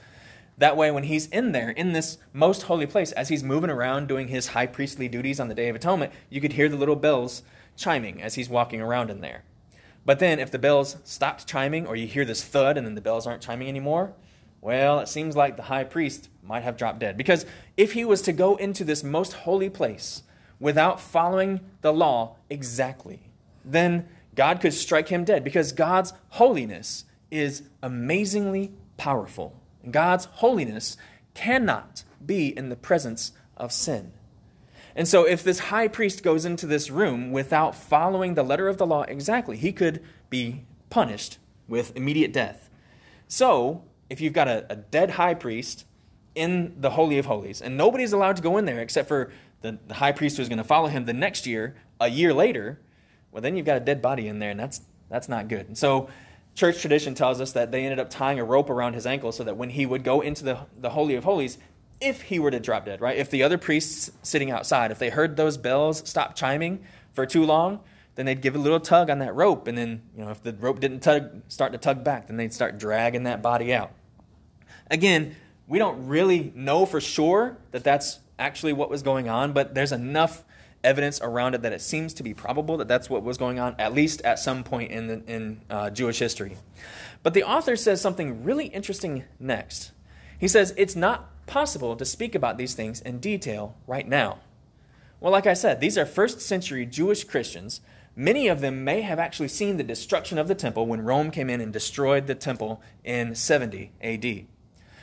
That 0.58 0.76
way, 0.76 0.90
when 0.90 1.04
he's 1.04 1.26
in 1.26 1.52
there, 1.52 1.70
in 1.70 1.92
this 1.92 2.18
most 2.32 2.62
holy 2.62 2.86
place, 2.86 3.10
as 3.12 3.28
he's 3.28 3.42
moving 3.42 3.70
around 3.70 4.06
doing 4.06 4.28
his 4.28 4.48
high 4.48 4.66
priestly 4.66 5.08
duties 5.08 5.40
on 5.40 5.48
the 5.48 5.54
Day 5.54 5.68
of 5.68 5.74
Atonement, 5.74 6.12
you 6.30 6.40
could 6.40 6.52
hear 6.52 6.68
the 6.68 6.76
little 6.76 6.96
bells 6.96 7.42
chiming 7.76 8.22
as 8.22 8.34
he's 8.34 8.48
walking 8.48 8.80
around 8.80 9.10
in 9.10 9.20
there. 9.20 9.42
But 10.06 10.20
then, 10.20 10.38
if 10.38 10.50
the 10.50 10.58
bells 10.58 10.96
stopped 11.02 11.46
chiming, 11.46 11.86
or 11.86 11.96
you 11.96 12.06
hear 12.06 12.24
this 12.24 12.44
thud 12.44 12.76
and 12.76 12.86
then 12.86 12.94
the 12.94 13.00
bells 13.00 13.26
aren't 13.26 13.42
chiming 13.42 13.68
anymore, 13.68 14.12
well, 14.60 15.00
it 15.00 15.08
seems 15.08 15.36
like 15.36 15.56
the 15.56 15.64
high 15.64 15.84
priest 15.84 16.28
might 16.42 16.62
have 16.62 16.76
dropped 16.76 17.00
dead. 17.00 17.16
Because 17.16 17.44
if 17.76 17.92
he 17.92 18.04
was 18.04 18.22
to 18.22 18.32
go 18.32 18.56
into 18.56 18.84
this 18.84 19.02
most 19.02 19.32
holy 19.32 19.68
place 19.68 20.22
without 20.60 21.00
following 21.00 21.60
the 21.80 21.92
law 21.92 22.36
exactly, 22.48 23.30
then 23.64 24.08
God 24.34 24.60
could 24.60 24.72
strike 24.72 25.08
him 25.08 25.24
dead 25.24 25.44
because 25.44 25.72
God's 25.72 26.12
holiness 26.30 27.04
is 27.30 27.64
amazingly 27.82 28.72
powerful. 28.96 29.60
God's 29.90 30.26
holiness 30.26 30.96
cannot 31.34 32.04
be 32.24 32.56
in 32.56 32.68
the 32.68 32.76
presence 32.76 33.32
of 33.56 33.72
sin. 33.72 34.12
And 34.96 35.08
so, 35.08 35.24
if 35.24 35.42
this 35.42 35.58
high 35.58 35.88
priest 35.88 36.22
goes 36.22 36.44
into 36.44 36.66
this 36.66 36.90
room 36.90 37.32
without 37.32 37.74
following 37.74 38.34
the 38.34 38.44
letter 38.44 38.68
of 38.68 38.78
the 38.78 38.86
law 38.86 39.02
exactly, 39.02 39.56
he 39.56 39.72
could 39.72 40.02
be 40.30 40.64
punished 40.88 41.38
with 41.66 41.96
immediate 41.96 42.32
death. 42.32 42.70
So, 43.26 43.82
if 44.08 44.20
you've 44.20 44.32
got 44.32 44.46
a, 44.46 44.66
a 44.70 44.76
dead 44.76 45.10
high 45.10 45.34
priest 45.34 45.84
in 46.36 46.76
the 46.80 46.90
Holy 46.90 47.18
of 47.18 47.26
Holies, 47.26 47.60
and 47.60 47.76
nobody's 47.76 48.12
allowed 48.12 48.36
to 48.36 48.42
go 48.42 48.56
in 48.56 48.66
there 48.66 48.80
except 48.80 49.08
for 49.08 49.32
the, 49.62 49.78
the 49.88 49.94
high 49.94 50.12
priest 50.12 50.36
who's 50.36 50.48
going 50.48 50.58
to 50.58 50.64
follow 50.64 50.88
him 50.88 51.06
the 51.06 51.12
next 51.12 51.46
year 51.46 51.74
a 52.00 52.08
year 52.08 52.32
later, 52.32 52.80
well, 53.32 53.42
then 53.42 53.56
you've 53.56 53.66
got 53.66 53.76
a 53.76 53.80
dead 53.80 54.00
body 54.00 54.28
in 54.28 54.38
there, 54.38 54.50
and 54.50 54.60
that's, 54.60 54.80
that's 55.08 55.28
not 55.28 55.48
good. 55.48 55.66
And 55.66 55.76
so, 55.76 56.08
church 56.54 56.80
tradition 56.80 57.14
tells 57.14 57.40
us 57.40 57.52
that 57.52 57.72
they 57.72 57.84
ended 57.84 57.98
up 57.98 58.10
tying 58.10 58.38
a 58.38 58.44
rope 58.44 58.70
around 58.70 58.94
his 58.94 59.06
ankle 59.06 59.32
so 59.32 59.44
that 59.44 59.56
when 59.56 59.70
he 59.70 59.86
would 59.86 60.04
go 60.04 60.20
into 60.20 60.44
the, 60.44 60.58
the 60.78 60.90
Holy 60.90 61.16
of 61.16 61.24
Holies, 61.24 61.58
if 62.00 62.22
he 62.22 62.38
were 62.38 62.50
to 62.50 62.60
drop 62.60 62.86
dead, 62.86 63.00
right? 63.00 63.16
If 63.16 63.30
the 63.30 63.42
other 63.42 63.58
priests 63.58 64.10
sitting 64.22 64.50
outside, 64.50 64.90
if 64.90 64.98
they 64.98 65.10
heard 65.10 65.36
those 65.36 65.56
bells 65.56 66.08
stop 66.08 66.36
chiming 66.36 66.84
for 67.12 67.26
too 67.26 67.44
long, 67.44 67.80
then 68.14 68.26
they'd 68.26 68.40
give 68.40 68.54
a 68.54 68.58
little 68.58 68.80
tug 68.80 69.10
on 69.10 69.18
that 69.18 69.34
rope. 69.34 69.66
And 69.66 69.76
then, 69.76 70.02
you 70.16 70.24
know, 70.24 70.30
if 70.30 70.42
the 70.42 70.52
rope 70.52 70.80
didn't 70.80 71.00
tug, 71.00 71.42
start 71.48 71.72
to 71.72 71.78
tug 71.78 72.04
back, 72.04 72.28
then 72.28 72.36
they'd 72.36 72.52
start 72.52 72.78
dragging 72.78 73.24
that 73.24 73.42
body 73.42 73.72
out. 73.74 73.92
Again, 74.90 75.34
we 75.66 75.78
don't 75.78 76.06
really 76.06 76.52
know 76.54 76.86
for 76.86 77.00
sure 77.00 77.56
that 77.72 77.82
that's 77.82 78.20
actually 78.38 78.72
what 78.72 78.90
was 78.90 79.02
going 79.02 79.28
on, 79.28 79.52
but 79.52 79.74
there's 79.74 79.92
enough 79.92 80.44
evidence 80.84 81.20
around 81.22 81.54
it 81.54 81.62
that 81.62 81.72
it 81.72 81.80
seems 81.80 82.14
to 82.14 82.22
be 82.22 82.34
probable 82.34 82.76
that 82.76 82.88
that's 82.88 83.10
what 83.10 83.22
was 83.22 83.38
going 83.38 83.58
on, 83.58 83.74
at 83.78 83.94
least 83.94 84.20
at 84.22 84.38
some 84.38 84.62
point 84.62 84.90
in, 84.90 85.06
the, 85.06 85.22
in 85.26 85.60
uh, 85.70 85.90
Jewish 85.90 86.18
history. 86.18 86.56
But 87.22 87.34
the 87.34 87.42
author 87.42 87.74
says 87.76 88.00
something 88.00 88.44
really 88.44 88.66
interesting 88.66 89.24
next. 89.40 89.92
He 90.38 90.48
says, 90.48 90.74
It's 90.76 90.94
not 90.94 91.46
possible 91.46 91.96
to 91.96 92.04
speak 92.04 92.34
about 92.34 92.58
these 92.58 92.74
things 92.74 93.00
in 93.00 93.18
detail 93.18 93.76
right 93.86 94.06
now. 94.06 94.38
Well, 95.20 95.32
like 95.32 95.46
I 95.46 95.54
said, 95.54 95.80
these 95.80 95.96
are 95.96 96.04
first 96.04 96.40
century 96.40 96.84
Jewish 96.84 97.24
Christians. 97.24 97.80
Many 98.16 98.48
of 98.48 98.60
them 98.60 98.84
may 98.84 99.00
have 99.00 99.18
actually 99.18 99.48
seen 99.48 99.76
the 99.76 99.82
destruction 99.82 100.38
of 100.38 100.48
the 100.48 100.54
temple 100.54 100.86
when 100.86 101.00
Rome 101.00 101.30
came 101.30 101.50
in 101.50 101.60
and 101.60 101.72
destroyed 101.72 102.26
the 102.26 102.34
temple 102.34 102.82
in 103.02 103.34
70 103.34 103.90
AD. 104.02 104.46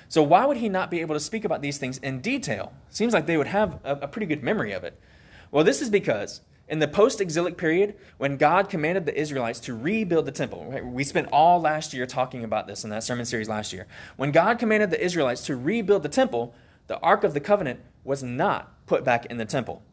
So, 0.07 0.21
why 0.21 0.45
would 0.45 0.57
he 0.57 0.69
not 0.69 0.91
be 0.91 0.99
able 0.99 1.15
to 1.15 1.19
speak 1.19 1.45
about 1.45 1.61
these 1.61 1.77
things 1.77 1.97
in 1.97 2.21
detail? 2.21 2.73
Seems 2.89 3.13
like 3.13 3.25
they 3.25 3.37
would 3.37 3.47
have 3.47 3.79
a, 3.83 3.93
a 4.01 4.07
pretty 4.07 4.27
good 4.27 4.43
memory 4.43 4.73
of 4.73 4.83
it. 4.83 4.99
Well, 5.51 5.63
this 5.63 5.81
is 5.81 5.89
because 5.89 6.41
in 6.71 6.79
the 6.79 6.87
post 6.87 7.19
exilic 7.19 7.57
period, 7.57 7.95
when 8.17 8.37
God 8.37 8.69
commanded 8.69 9.05
the 9.05 9.19
Israelites 9.19 9.59
to 9.61 9.75
rebuild 9.75 10.25
the 10.25 10.31
temple, 10.31 10.65
right? 10.71 10.85
we 10.85 11.03
spent 11.03 11.27
all 11.31 11.59
last 11.59 11.93
year 11.93 12.05
talking 12.05 12.45
about 12.45 12.65
this 12.65 12.85
in 12.85 12.89
that 12.91 13.03
sermon 13.03 13.25
series 13.25 13.49
last 13.49 13.73
year. 13.73 13.87
When 14.15 14.31
God 14.31 14.57
commanded 14.57 14.89
the 14.89 15.03
Israelites 15.03 15.45
to 15.47 15.57
rebuild 15.57 16.03
the 16.03 16.09
temple, 16.09 16.55
the 16.87 16.97
Ark 16.99 17.25
of 17.25 17.33
the 17.33 17.41
Covenant 17.41 17.81
was 18.05 18.23
not 18.23 18.85
put 18.85 19.03
back 19.03 19.25
in 19.25 19.37
the 19.37 19.45
temple. 19.45 19.83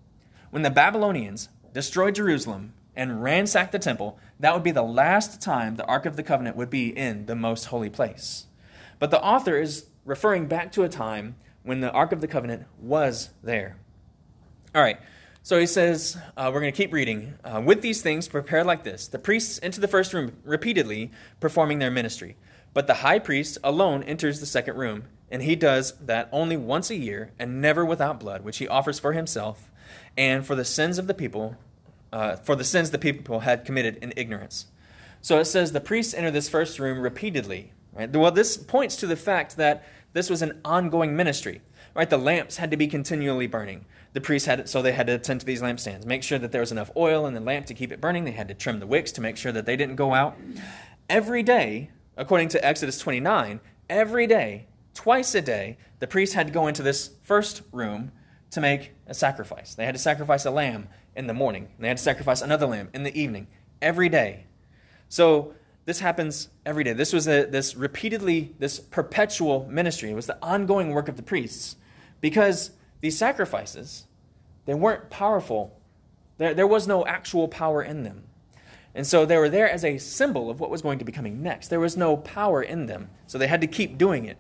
When 0.51 0.63
the 0.63 0.71
Babylonians 0.71 1.49
destroyed 1.75 2.15
Jerusalem 2.15 2.75
and 2.95 3.23
ransacked 3.23 3.73
the 3.73 3.79
temple, 3.81 4.19
that 4.39 4.55
would 4.55 4.63
be 4.63 4.71
the 4.71 4.83
last 4.83 5.41
time 5.41 5.75
the 5.75 5.87
Ark 5.87 6.07
of 6.07 6.17
the 6.17 6.23
Covenant 6.23 6.57
would 6.57 6.71
be 6.71 6.97
in 6.97 7.27
the 7.27 7.35
most 7.35 7.65
holy 7.67 7.91
place. 7.91 8.47
But 9.01 9.11
the 9.11 9.21
author 9.21 9.61
is 9.61 9.87
referring 10.05 10.47
back 10.47 10.71
to 10.73 10.85
a 10.85 10.89
time 10.89 11.35
when 11.65 11.81
the 11.81 11.91
Ark 11.91 12.13
of 12.13 12.21
the 12.21 12.29
Covenant 12.29 12.67
was 12.81 13.31
there. 13.43 13.77
All 14.75 14.83
right. 14.83 14.99
So 15.49 15.59
he 15.59 15.65
says, 15.65 16.19
uh, 16.37 16.51
we're 16.53 16.61
going 16.61 16.75
to 16.75 16.77
keep 16.77 16.93
reading. 16.93 17.33
Uh, 17.43 17.63
With 17.65 17.81
these 17.81 18.03
things 18.03 18.29
prepared 18.29 18.67
like 18.67 18.85
this, 18.85 19.09
the 19.09 19.19
priests 19.19 19.59
enter 19.63 19.81
the 19.81 19.89
first 19.89 20.13
room 20.13 20.37
repeatedly, 20.45 21.11
performing 21.41 21.79
their 21.79 21.91
ministry. 21.91 22.37
But 22.75 22.87
the 22.87 22.93
high 22.93 23.19
priest 23.19 23.57
alone 23.65 24.03
enters 24.03 24.41
the 24.41 24.45
second 24.45 24.77
room, 24.77 25.05
and 25.31 25.43
he 25.43 25.57
does 25.57 25.95
that 26.01 26.29
only 26.33 26.59
once 26.59 26.91
a 26.91 26.97
year, 26.97 27.33
and 27.39 27.63
never 27.63 27.83
without 27.83 28.21
blood, 28.21 28.45
which 28.45 28.59
he 28.59 28.69
offers 28.69 28.99
for 28.99 29.15
himself 29.15 29.71
and 30.19 30.47
for 30.47 30.55
the 30.55 30.67
sins 30.67 30.99
of 30.99 31.07
the 31.07 31.15
people, 31.15 31.57
uh, 32.13 32.37
for 32.37 32.55
the 32.55 32.63
sins 32.63 32.91
the 32.91 32.99
people 32.99 33.41
had 33.41 33.65
committed 33.65 33.97
in 34.03 34.13
ignorance. 34.19 34.67
So 35.23 35.39
it 35.39 35.47
says 35.47 35.73
the 35.73 35.81
priests 35.81 36.13
enter 36.13 36.31
this 36.31 36.51
first 36.51 36.79
room 36.79 37.01
repeatedly. 37.01 37.73
Right? 37.95 38.15
Well, 38.15 38.33
this 38.33 38.59
points 38.59 38.97
to 38.97 39.07
the 39.07 39.17
fact 39.17 39.57
that 39.57 39.87
this 40.13 40.29
was 40.29 40.43
an 40.43 40.61
ongoing 40.63 41.17
ministry. 41.17 41.63
Right? 41.95 42.11
The 42.11 42.19
lamps 42.19 42.59
had 42.59 42.71
to 42.71 42.77
be 42.77 42.87
continually 42.87 43.47
burning 43.47 43.87
the 44.13 44.21
priests 44.21 44.47
had 44.47 44.69
so 44.69 44.83
they 44.83 44.93
had 44.93 45.07
to 45.07 45.15
attend 45.15 45.41
to 45.41 45.47
these 45.47 45.63
lampstands, 45.63 46.05
make 46.07 46.23
sure 46.23 46.39
that 46.39 46.53
there 46.53 46.61
was 46.61 46.73
enough 46.73 46.91
oil 46.97 47.27
in 47.27 47.35
the 47.35 47.41
lamp 47.41 47.67
to 47.67 47.75
keep 47.75 47.93
it 47.93 48.01
burning. 48.01 48.25
They 48.25 48.33
had 48.33 48.49
to 48.49 48.55
trim 48.55 48.81
the 48.81 48.87
wicks 48.87 49.13
to 49.13 49.21
make 49.21 49.37
sure 49.37 49.53
that 49.53 49.67
they 49.67 49.77
didn't 49.77 49.97
go 49.97 50.15
out. 50.15 50.37
Every 51.09 51.43
day, 51.43 51.91
according 52.17 52.49
to 52.51 52.65
Exodus 52.65 52.99
29, 52.99 53.61
every 53.89 54.27
day, 54.27 54.67
twice 54.95 55.35
a 55.35 55.41
day, 55.41 55.79
the 56.01 56.07
priests 56.07 56.35
had 56.35 56.47
to 56.49 56.53
go 56.53 56.67
into 56.67 56.83
this 56.83 57.11
first 57.23 57.63
room 57.73 58.13
to 58.51 58.61
make 58.61 58.93
a 59.07 59.15
sacrifice. 59.15 59.75
They 59.75 59.85
had 59.85 59.95
to 59.95 60.01
sacrifice 60.01 60.45
a 60.45 60.51
lamb 60.51 60.89
in 61.15 61.27
the 61.27 61.35
morning, 61.35 61.69
and 61.77 61.85
they 61.85 61.89
had 61.89 61.99
to 61.99 62.03
sacrifice 62.03 62.43
another 62.43 62.67
lamb 62.67 62.89
in 62.95 63.03
the 63.03 63.19
evening, 63.19 63.47
every 63.83 64.09
day. 64.09 64.47
So 65.09 65.55
this 65.85 66.01
happens 66.01 66.49
every 66.67 66.85
day. 66.85 66.93
This 66.93 67.13
was 67.13 67.27
a, 67.29 67.45
this 67.45 67.75
repeatedly, 67.75 68.55
this 68.59 68.79
perpetual 68.79 69.67
ministry. 69.71 70.11
It 70.11 70.15
was 70.15 70.27
the 70.27 70.39
ongoing 70.43 70.91
work 70.91 71.09
of 71.09 71.17
the 71.17 71.23
priests 71.23 71.77
because 72.21 72.73
these 73.01 73.19
sacrifices, 73.19 74.07
they 74.67 74.75
weren't 74.75 75.11
powerful. 75.11 75.79
There, 76.39 76.55
there 76.55 76.67
was 76.67 76.87
no 76.87 77.07
actual 77.07 77.49
power 77.49 77.83
in 77.83 78.03
them. 78.03 78.25
And 78.95 79.07
so 79.07 79.25
they 79.25 79.37
were 79.37 79.49
there 79.49 79.71
as 79.71 79.85
a 79.85 79.99
symbol 79.99 80.51
of 80.51 80.61
what 80.61 80.71
was 80.71 80.83
going 80.83 80.99
to 80.99 81.05
be 81.05 81.13
coming 81.13 81.43
next. 81.43 81.69
There 81.69 81.81
was 81.81 81.97
no 81.97 82.17
power 82.17 82.63
in 82.63 82.87
them. 82.87 83.11
So 83.27 83.39
they 83.39 83.47
had 83.47 83.61
to 83.61 83.67
keep 83.67 83.99
doing 83.99 84.25
it. 84.25 84.39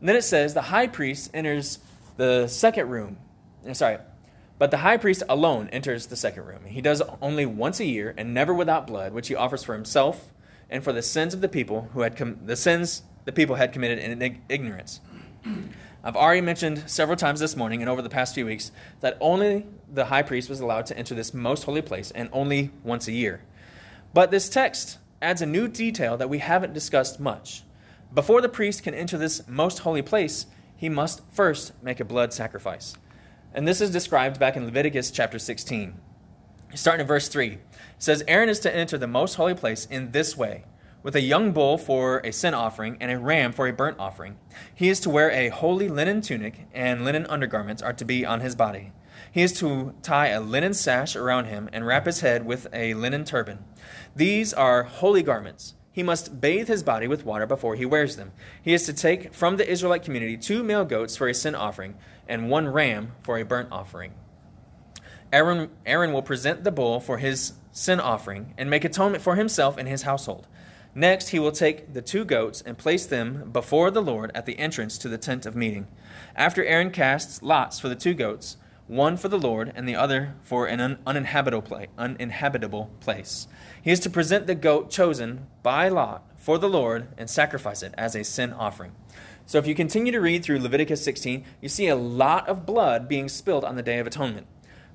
And 0.00 0.08
then 0.08 0.16
it 0.16 0.24
says 0.24 0.54
the 0.54 0.62
high 0.62 0.86
priest 0.86 1.30
enters 1.32 1.78
the 2.16 2.46
second 2.48 2.90
room. 2.90 3.16
Eh, 3.66 3.72
sorry, 3.72 3.98
but 4.58 4.70
the 4.70 4.76
high 4.78 4.96
priest 4.96 5.22
alone 5.28 5.68
enters 5.70 6.06
the 6.06 6.16
second 6.16 6.44
room. 6.44 6.64
He 6.64 6.80
does 6.80 7.02
only 7.22 7.46
once 7.46 7.80
a 7.80 7.84
year 7.84 8.14
and 8.16 8.34
never 8.34 8.52
without 8.52 8.86
blood, 8.86 9.12
which 9.12 9.28
he 9.28 9.34
offers 9.34 9.64
for 9.64 9.74
himself 9.74 10.32
and 10.68 10.82
for 10.82 10.92
the 10.92 11.02
sins 11.02 11.34
of 11.34 11.40
the 11.40 11.48
people 11.48 11.88
who 11.92 12.00
had 12.00 12.16
com- 12.16 12.40
the 12.44 12.56
sins 12.56 13.02
the 13.24 13.32
people 13.32 13.56
had 13.56 13.72
committed 13.72 13.98
in 13.98 14.40
ignorance. 14.48 15.00
I've 16.06 16.14
already 16.14 16.40
mentioned 16.40 16.88
several 16.88 17.16
times 17.16 17.40
this 17.40 17.56
morning 17.56 17.82
and 17.82 17.90
over 17.90 18.00
the 18.00 18.08
past 18.08 18.32
few 18.32 18.46
weeks 18.46 18.70
that 19.00 19.18
only 19.20 19.66
the 19.92 20.04
high 20.04 20.22
priest 20.22 20.48
was 20.48 20.60
allowed 20.60 20.86
to 20.86 20.96
enter 20.96 21.16
this 21.16 21.34
most 21.34 21.64
holy 21.64 21.82
place 21.82 22.12
and 22.12 22.28
only 22.32 22.70
once 22.84 23.08
a 23.08 23.12
year. 23.12 23.40
But 24.14 24.30
this 24.30 24.48
text 24.48 24.98
adds 25.20 25.42
a 25.42 25.46
new 25.46 25.66
detail 25.66 26.16
that 26.16 26.30
we 26.30 26.38
haven't 26.38 26.74
discussed 26.74 27.18
much. 27.18 27.64
Before 28.14 28.40
the 28.40 28.48
priest 28.48 28.84
can 28.84 28.94
enter 28.94 29.18
this 29.18 29.48
most 29.48 29.80
holy 29.80 30.00
place, 30.00 30.46
he 30.76 30.88
must 30.88 31.22
first 31.32 31.72
make 31.82 31.98
a 31.98 32.04
blood 32.04 32.32
sacrifice. 32.32 32.94
And 33.52 33.66
this 33.66 33.80
is 33.80 33.90
described 33.90 34.38
back 34.38 34.56
in 34.56 34.64
Leviticus 34.64 35.10
chapter 35.10 35.40
16. 35.40 36.00
Starting 36.76 37.00
in 37.00 37.08
verse 37.08 37.26
3, 37.26 37.54
it 37.54 37.60
says, 37.98 38.22
Aaron 38.28 38.48
is 38.48 38.60
to 38.60 38.72
enter 38.72 38.96
the 38.96 39.08
most 39.08 39.34
holy 39.34 39.54
place 39.54 39.86
in 39.86 40.12
this 40.12 40.36
way 40.36 40.66
with 41.06 41.14
a 41.14 41.22
young 41.22 41.52
bull 41.52 41.78
for 41.78 42.20
a 42.24 42.32
sin 42.32 42.52
offering 42.52 42.96
and 43.00 43.12
a 43.12 43.16
ram 43.16 43.52
for 43.52 43.68
a 43.68 43.72
burnt 43.72 43.96
offering. 43.96 44.36
He 44.74 44.88
is 44.88 44.98
to 44.98 45.08
wear 45.08 45.30
a 45.30 45.50
holy 45.50 45.88
linen 45.88 46.20
tunic, 46.20 46.66
and 46.74 47.04
linen 47.04 47.26
undergarments 47.26 47.80
are 47.80 47.92
to 47.92 48.04
be 48.04 48.26
on 48.26 48.40
his 48.40 48.56
body. 48.56 48.90
He 49.30 49.42
is 49.42 49.52
to 49.60 49.94
tie 50.02 50.30
a 50.30 50.40
linen 50.40 50.74
sash 50.74 51.14
around 51.14 51.44
him 51.44 51.70
and 51.72 51.86
wrap 51.86 52.06
his 52.06 52.22
head 52.22 52.44
with 52.44 52.66
a 52.72 52.94
linen 52.94 53.24
turban. 53.24 53.60
These 54.16 54.52
are 54.52 54.82
holy 54.82 55.22
garments. 55.22 55.74
He 55.92 56.02
must 56.02 56.40
bathe 56.40 56.66
his 56.66 56.82
body 56.82 57.06
with 57.06 57.24
water 57.24 57.46
before 57.46 57.76
he 57.76 57.86
wears 57.86 58.16
them. 58.16 58.32
He 58.60 58.74
is 58.74 58.84
to 58.86 58.92
take 58.92 59.32
from 59.32 59.58
the 59.58 59.70
Israelite 59.70 60.02
community 60.02 60.36
two 60.36 60.64
male 60.64 60.84
goats 60.84 61.16
for 61.16 61.28
a 61.28 61.34
sin 61.34 61.54
offering 61.54 61.94
and 62.26 62.50
one 62.50 62.66
ram 62.66 63.12
for 63.22 63.38
a 63.38 63.44
burnt 63.44 63.68
offering. 63.70 64.12
Aaron, 65.32 65.70
Aaron 65.86 66.12
will 66.12 66.22
present 66.22 66.64
the 66.64 66.72
bull 66.72 66.98
for 66.98 67.18
his 67.18 67.52
sin 67.70 68.00
offering 68.00 68.54
and 68.58 68.68
make 68.68 68.84
atonement 68.84 69.22
for 69.22 69.36
himself 69.36 69.76
and 69.78 69.86
his 69.86 70.02
household. 70.02 70.48
Next, 70.98 71.28
he 71.28 71.38
will 71.38 71.52
take 71.52 71.92
the 71.92 72.00
two 72.00 72.24
goats 72.24 72.62
and 72.62 72.78
place 72.78 73.04
them 73.04 73.50
before 73.52 73.90
the 73.90 74.00
Lord 74.00 74.30
at 74.34 74.46
the 74.46 74.58
entrance 74.58 74.96
to 74.96 75.10
the 75.10 75.18
tent 75.18 75.44
of 75.44 75.54
meeting. 75.54 75.88
After 76.34 76.64
Aaron 76.64 76.90
casts 76.90 77.42
lots 77.42 77.78
for 77.78 77.90
the 77.90 77.94
two 77.94 78.14
goats, 78.14 78.56
one 78.86 79.18
for 79.18 79.28
the 79.28 79.38
Lord 79.38 79.70
and 79.76 79.86
the 79.86 79.94
other 79.94 80.36
for 80.42 80.66
an 80.66 80.96
uninhabitable 81.06 82.90
place, 83.00 83.46
he 83.82 83.90
is 83.90 84.00
to 84.00 84.08
present 84.08 84.46
the 84.46 84.54
goat 84.54 84.88
chosen 84.88 85.46
by 85.62 85.90
lot 85.90 86.24
for 86.38 86.56
the 86.56 86.68
Lord 86.68 87.08
and 87.18 87.28
sacrifice 87.28 87.82
it 87.82 87.92
as 87.98 88.16
a 88.16 88.24
sin 88.24 88.54
offering. 88.54 88.92
So 89.44 89.58
if 89.58 89.66
you 89.66 89.74
continue 89.74 90.12
to 90.12 90.20
read 90.20 90.44
through 90.44 90.60
Leviticus 90.60 91.04
16, 91.04 91.44
you 91.60 91.68
see 91.68 91.88
a 91.88 91.94
lot 91.94 92.48
of 92.48 92.64
blood 92.64 93.06
being 93.06 93.28
spilled 93.28 93.64
on 93.64 93.76
the 93.76 93.82
Day 93.82 93.98
of 93.98 94.06
Atonement. 94.06 94.46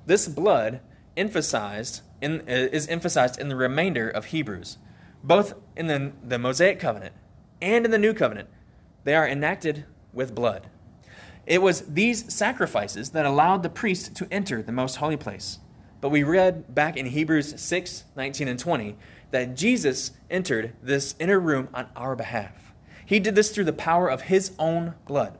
This 0.04 0.26
blood 0.26 0.80
emphasized 1.16 2.00
in, 2.20 2.40
uh, 2.40 2.44
is 2.72 2.88
emphasized 2.88 3.38
in 3.38 3.48
the 3.48 3.54
remainder 3.54 4.10
of 4.10 4.26
Hebrews 4.26 4.78
both 5.22 5.54
in 5.76 5.86
the, 5.86 6.12
the 6.24 6.38
Mosaic 6.38 6.78
covenant 6.78 7.14
and 7.60 7.84
in 7.84 7.90
the 7.90 7.98
New 7.98 8.12
covenant, 8.12 8.48
they 9.04 9.14
are 9.14 9.26
enacted 9.26 9.84
with 10.12 10.34
blood. 10.34 10.68
It 11.46 11.62
was 11.62 11.82
these 11.82 12.32
sacrifices 12.32 13.10
that 13.10 13.26
allowed 13.26 13.62
the 13.62 13.68
priest 13.68 14.14
to 14.16 14.28
enter 14.30 14.62
the 14.62 14.72
most 14.72 14.96
holy 14.96 15.16
place. 15.16 15.58
But 16.00 16.10
we 16.10 16.22
read 16.22 16.74
back 16.74 16.96
in 16.96 17.06
Hebrews 17.06 17.60
6 17.60 18.04
19 18.16 18.48
and 18.48 18.58
20 18.58 18.96
that 19.30 19.56
Jesus 19.56 20.12
entered 20.30 20.74
this 20.82 21.14
inner 21.18 21.40
room 21.40 21.68
on 21.72 21.86
our 21.96 22.14
behalf. 22.14 22.74
He 23.06 23.18
did 23.18 23.34
this 23.34 23.50
through 23.50 23.64
the 23.64 23.72
power 23.72 24.08
of 24.08 24.22
his 24.22 24.52
own 24.58 24.94
blood. 25.06 25.38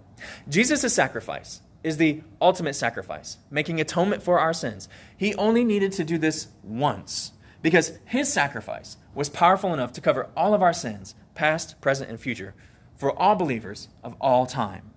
Jesus' 0.49 0.93
sacrifice 0.93 1.61
is 1.83 1.97
the 1.97 2.23
ultimate 2.41 2.75
sacrifice, 2.75 3.39
making 3.51 3.81
atonement 3.81 4.23
for 4.23 4.39
our 4.39 4.53
sins. 4.53 4.89
He 5.17 5.35
only 5.35 5.65
needed 5.65 5.93
to 5.93 6.05
do 6.05 6.17
this 6.17 6.49
once 6.63 7.33
because 7.63 7.99
his 8.05 8.33
sacrifice 8.33 8.97
was 9.15 9.29
powerful 9.29 9.73
enough 9.73 9.93
to 9.93 10.01
cover 10.01 10.29
all 10.37 10.53
of 10.53 10.63
our 10.63 10.73
sins, 10.73 11.15
past, 11.35 11.81
present, 11.81 12.11
and 12.11 12.21
future, 12.21 12.55
for 12.97 13.19
all 13.19 13.35
believers 13.35 13.89
of 14.03 14.15
all 14.21 14.47
time. 14.47 14.91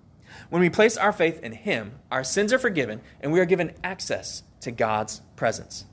When 0.49 0.61
we 0.61 0.69
place 0.69 0.97
our 0.97 1.13
faith 1.13 1.39
in 1.41 1.53
him, 1.53 1.93
our 2.11 2.23
sins 2.23 2.51
are 2.51 2.59
forgiven 2.59 3.01
and 3.21 3.31
we 3.31 3.39
are 3.39 3.45
given 3.45 3.73
access 3.83 4.43
to 4.61 4.71
God's 4.71 5.21
presence. 5.35 5.85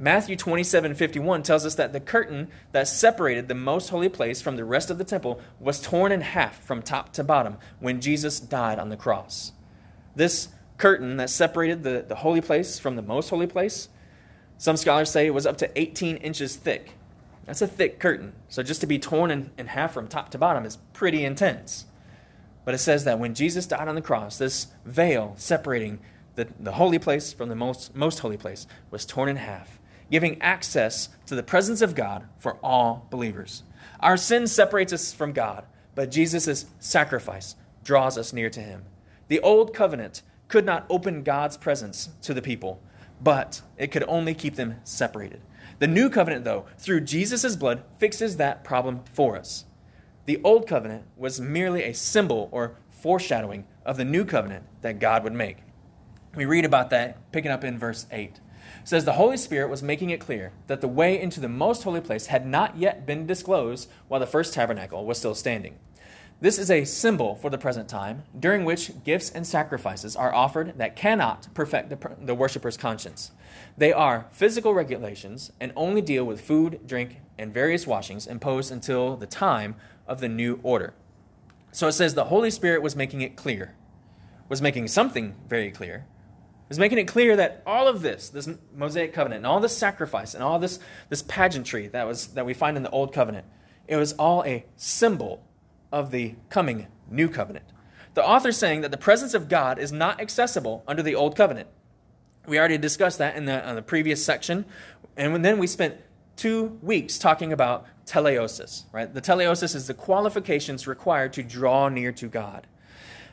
Matthew 0.00 0.36
27 0.36 0.94
51 0.94 1.42
tells 1.42 1.66
us 1.66 1.74
that 1.74 1.92
the 1.92 1.98
curtain 1.98 2.48
that 2.70 2.86
separated 2.86 3.48
the 3.48 3.54
most 3.54 3.88
holy 3.88 4.08
place 4.08 4.40
from 4.40 4.56
the 4.56 4.64
rest 4.64 4.90
of 4.90 4.98
the 4.98 5.04
temple 5.04 5.40
was 5.58 5.80
torn 5.80 6.12
in 6.12 6.20
half 6.20 6.62
from 6.64 6.82
top 6.82 7.12
to 7.14 7.24
bottom 7.24 7.56
when 7.80 8.00
Jesus 8.00 8.38
died 8.38 8.78
on 8.78 8.90
the 8.90 8.96
cross. 8.96 9.52
This 10.14 10.48
curtain 10.76 11.16
that 11.16 11.30
separated 11.30 11.82
the, 11.82 12.04
the 12.06 12.14
holy 12.14 12.40
place 12.40 12.78
from 12.78 12.94
the 12.94 13.02
most 13.02 13.30
holy 13.30 13.48
place, 13.48 13.88
some 14.58 14.76
scholars 14.76 15.10
say 15.10 15.26
it 15.26 15.34
was 15.34 15.46
up 15.46 15.58
to 15.58 15.80
18 15.80 16.16
inches 16.18 16.56
thick. 16.56 16.92
That's 17.46 17.62
a 17.62 17.66
thick 17.66 17.98
curtain. 17.98 18.34
So 18.48 18.62
just 18.62 18.82
to 18.82 18.86
be 18.86 18.98
torn 18.98 19.30
in, 19.30 19.50
in 19.56 19.68
half 19.68 19.94
from 19.94 20.08
top 20.08 20.30
to 20.30 20.38
bottom 20.38 20.66
is 20.66 20.76
pretty 20.92 21.24
intense. 21.24 21.86
But 22.64 22.74
it 22.74 22.78
says 22.78 23.04
that 23.04 23.18
when 23.18 23.34
Jesus 23.34 23.66
died 23.66 23.88
on 23.88 23.94
the 23.94 24.02
cross, 24.02 24.36
this 24.36 24.66
veil 24.84 25.34
separating 25.38 26.00
the, 26.34 26.46
the 26.60 26.72
holy 26.72 26.98
place 26.98 27.32
from 27.32 27.48
the 27.48 27.54
most, 27.54 27.96
most 27.96 28.18
holy 28.18 28.36
place 28.36 28.66
was 28.90 29.06
torn 29.06 29.30
in 29.30 29.36
half 29.36 29.78
giving 30.10 30.40
access 30.40 31.08
to 31.26 31.34
the 31.34 31.42
presence 31.42 31.82
of 31.82 31.94
God 31.94 32.26
for 32.38 32.56
all 32.62 33.06
believers. 33.10 33.62
Our 34.00 34.16
sin 34.16 34.46
separates 34.46 34.92
us 34.92 35.12
from 35.12 35.32
God, 35.32 35.64
but 35.94 36.10
Jesus' 36.10 36.66
sacrifice 36.78 37.56
draws 37.84 38.16
us 38.16 38.32
near 38.32 38.50
to 38.50 38.60
Him. 38.60 38.84
The 39.28 39.40
old 39.40 39.74
covenant 39.74 40.22
could 40.48 40.64
not 40.64 40.86
open 40.88 41.22
God's 41.22 41.56
presence 41.56 42.08
to 42.22 42.32
the 42.32 42.42
people, 42.42 42.82
but 43.20 43.62
it 43.76 43.88
could 43.88 44.04
only 44.08 44.34
keep 44.34 44.56
them 44.56 44.76
separated. 44.84 45.40
The 45.78 45.86
new 45.86 46.10
covenant, 46.10 46.44
though, 46.44 46.66
through 46.76 47.02
Jesus' 47.02 47.56
blood, 47.56 47.82
fixes 47.98 48.36
that 48.36 48.64
problem 48.64 49.02
for 49.12 49.36
us. 49.36 49.64
The 50.26 50.40
old 50.42 50.66
covenant 50.66 51.04
was 51.16 51.40
merely 51.40 51.84
a 51.84 51.94
symbol 51.94 52.48
or 52.52 52.76
foreshadowing 52.90 53.66
of 53.84 53.96
the 53.96 54.04
new 54.04 54.24
covenant 54.24 54.64
that 54.82 54.98
God 54.98 55.24
would 55.24 55.32
make. 55.32 55.58
We 56.34 56.44
read 56.44 56.64
about 56.64 56.90
that 56.90 57.32
picking 57.32 57.50
up 57.50 57.64
in 57.64 57.78
verse 57.78 58.06
8 58.10 58.40
says 58.84 59.04
the 59.04 59.12
Holy 59.12 59.36
Spirit 59.36 59.68
was 59.68 59.82
making 59.82 60.10
it 60.10 60.20
clear 60.20 60.52
that 60.66 60.80
the 60.80 60.88
way 60.88 61.20
into 61.20 61.40
the 61.40 61.48
most 61.48 61.82
holy 61.82 62.00
place 62.00 62.26
had 62.26 62.46
not 62.46 62.76
yet 62.76 63.06
been 63.06 63.26
disclosed 63.26 63.88
while 64.08 64.20
the 64.20 64.26
first 64.26 64.54
tabernacle 64.54 65.04
was 65.04 65.18
still 65.18 65.34
standing. 65.34 65.78
This 66.40 66.60
is 66.60 66.70
a 66.70 66.84
symbol 66.84 67.34
for 67.34 67.50
the 67.50 67.58
present 67.58 67.88
time, 67.88 68.22
during 68.38 68.64
which 68.64 68.92
gifts 69.02 69.28
and 69.30 69.44
sacrifices 69.44 70.14
are 70.14 70.32
offered 70.32 70.78
that 70.78 70.94
cannot 70.94 71.48
perfect 71.52 71.90
the, 71.90 71.98
the 72.20 72.34
worshiper's 72.34 72.76
conscience. 72.76 73.32
They 73.76 73.92
are 73.92 74.28
physical 74.30 74.72
regulations 74.72 75.50
and 75.58 75.72
only 75.74 76.00
deal 76.00 76.22
with 76.22 76.40
food, 76.40 76.86
drink, 76.86 77.16
and 77.38 77.52
various 77.52 77.88
washings 77.88 78.28
imposed 78.28 78.70
until 78.70 79.16
the 79.16 79.26
time 79.26 79.74
of 80.06 80.20
the 80.20 80.28
new 80.28 80.60
order. 80.62 80.94
So 81.72 81.88
it 81.88 81.92
says 81.92 82.14
the 82.14 82.26
Holy 82.26 82.52
Spirit 82.52 82.82
was 82.82 82.94
making 82.94 83.20
it 83.22 83.34
clear, 83.34 83.74
was 84.48 84.62
making 84.62 84.86
something 84.86 85.34
very 85.48 85.72
clear, 85.72 86.06
is 86.70 86.78
making 86.78 86.98
it 86.98 87.08
clear 87.08 87.34
that 87.34 87.64
all 87.66 87.88
of 87.88 88.00
this, 88.00 88.28
this 88.28 88.48
Mosaic 88.72 89.12
covenant, 89.12 89.38
and 89.38 89.46
all 89.46 89.58
this 89.58 89.76
sacrifice, 89.76 90.34
and 90.34 90.44
all 90.44 90.60
this, 90.60 90.78
this 91.08 91.22
pageantry 91.22 91.88
that, 91.88 92.06
was, 92.06 92.28
that 92.28 92.46
we 92.46 92.54
find 92.54 92.76
in 92.76 92.84
the 92.84 92.90
Old 92.90 93.12
Covenant, 93.12 93.46
it 93.88 93.96
was 93.96 94.12
all 94.12 94.44
a 94.44 94.64
symbol 94.76 95.42
of 95.92 96.10
the 96.10 96.34
coming 96.50 96.86
new 97.10 97.28
covenant. 97.28 97.64
The 98.14 98.24
author 98.24 98.52
saying 98.52 98.80
that 98.80 98.90
the 98.90 98.96
presence 98.96 99.34
of 99.34 99.48
God 99.48 99.78
is 99.78 99.92
not 99.92 100.20
accessible 100.20 100.82
under 100.86 101.02
the 101.02 101.14
Old 101.14 101.36
Covenant. 101.36 101.68
We 102.46 102.58
already 102.58 102.78
discussed 102.78 103.18
that 103.18 103.36
in 103.36 103.44
the, 103.44 103.62
the 103.74 103.82
previous 103.82 104.24
section, 104.24 104.64
and 105.16 105.44
then 105.44 105.58
we 105.58 105.66
spent 105.66 105.96
two 106.36 106.78
weeks 106.82 107.18
talking 107.18 107.52
about 107.52 107.86
teleosis. 108.06 108.84
Right? 108.92 109.12
The 109.12 109.20
teleosis 109.20 109.74
is 109.74 109.86
the 109.86 109.94
qualifications 109.94 110.86
required 110.86 111.32
to 111.34 111.42
draw 111.42 111.88
near 111.88 112.12
to 112.12 112.28
God. 112.28 112.66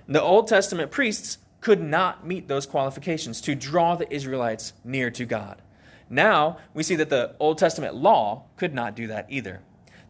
The 0.07 0.21
Old 0.21 0.47
Testament 0.47 0.91
priests 0.91 1.39
could 1.61 1.81
not 1.81 2.27
meet 2.27 2.47
those 2.47 2.67
qualifications 2.67 3.41
to 3.41 3.55
draw 3.55 3.95
the 3.95 4.13
Israelites 4.13 4.73
near 4.83 5.09
to 5.11 5.25
God. 5.25 5.61
Now 6.09 6.57
we 6.75 6.83
see 6.83 6.95
that 6.97 7.09
the 7.09 7.35
Old 7.39 7.57
Testament 7.57 7.95
law 7.95 8.43
could 8.57 8.73
not 8.73 8.95
do 8.95 9.07
that 9.07 9.25
either. 9.29 9.61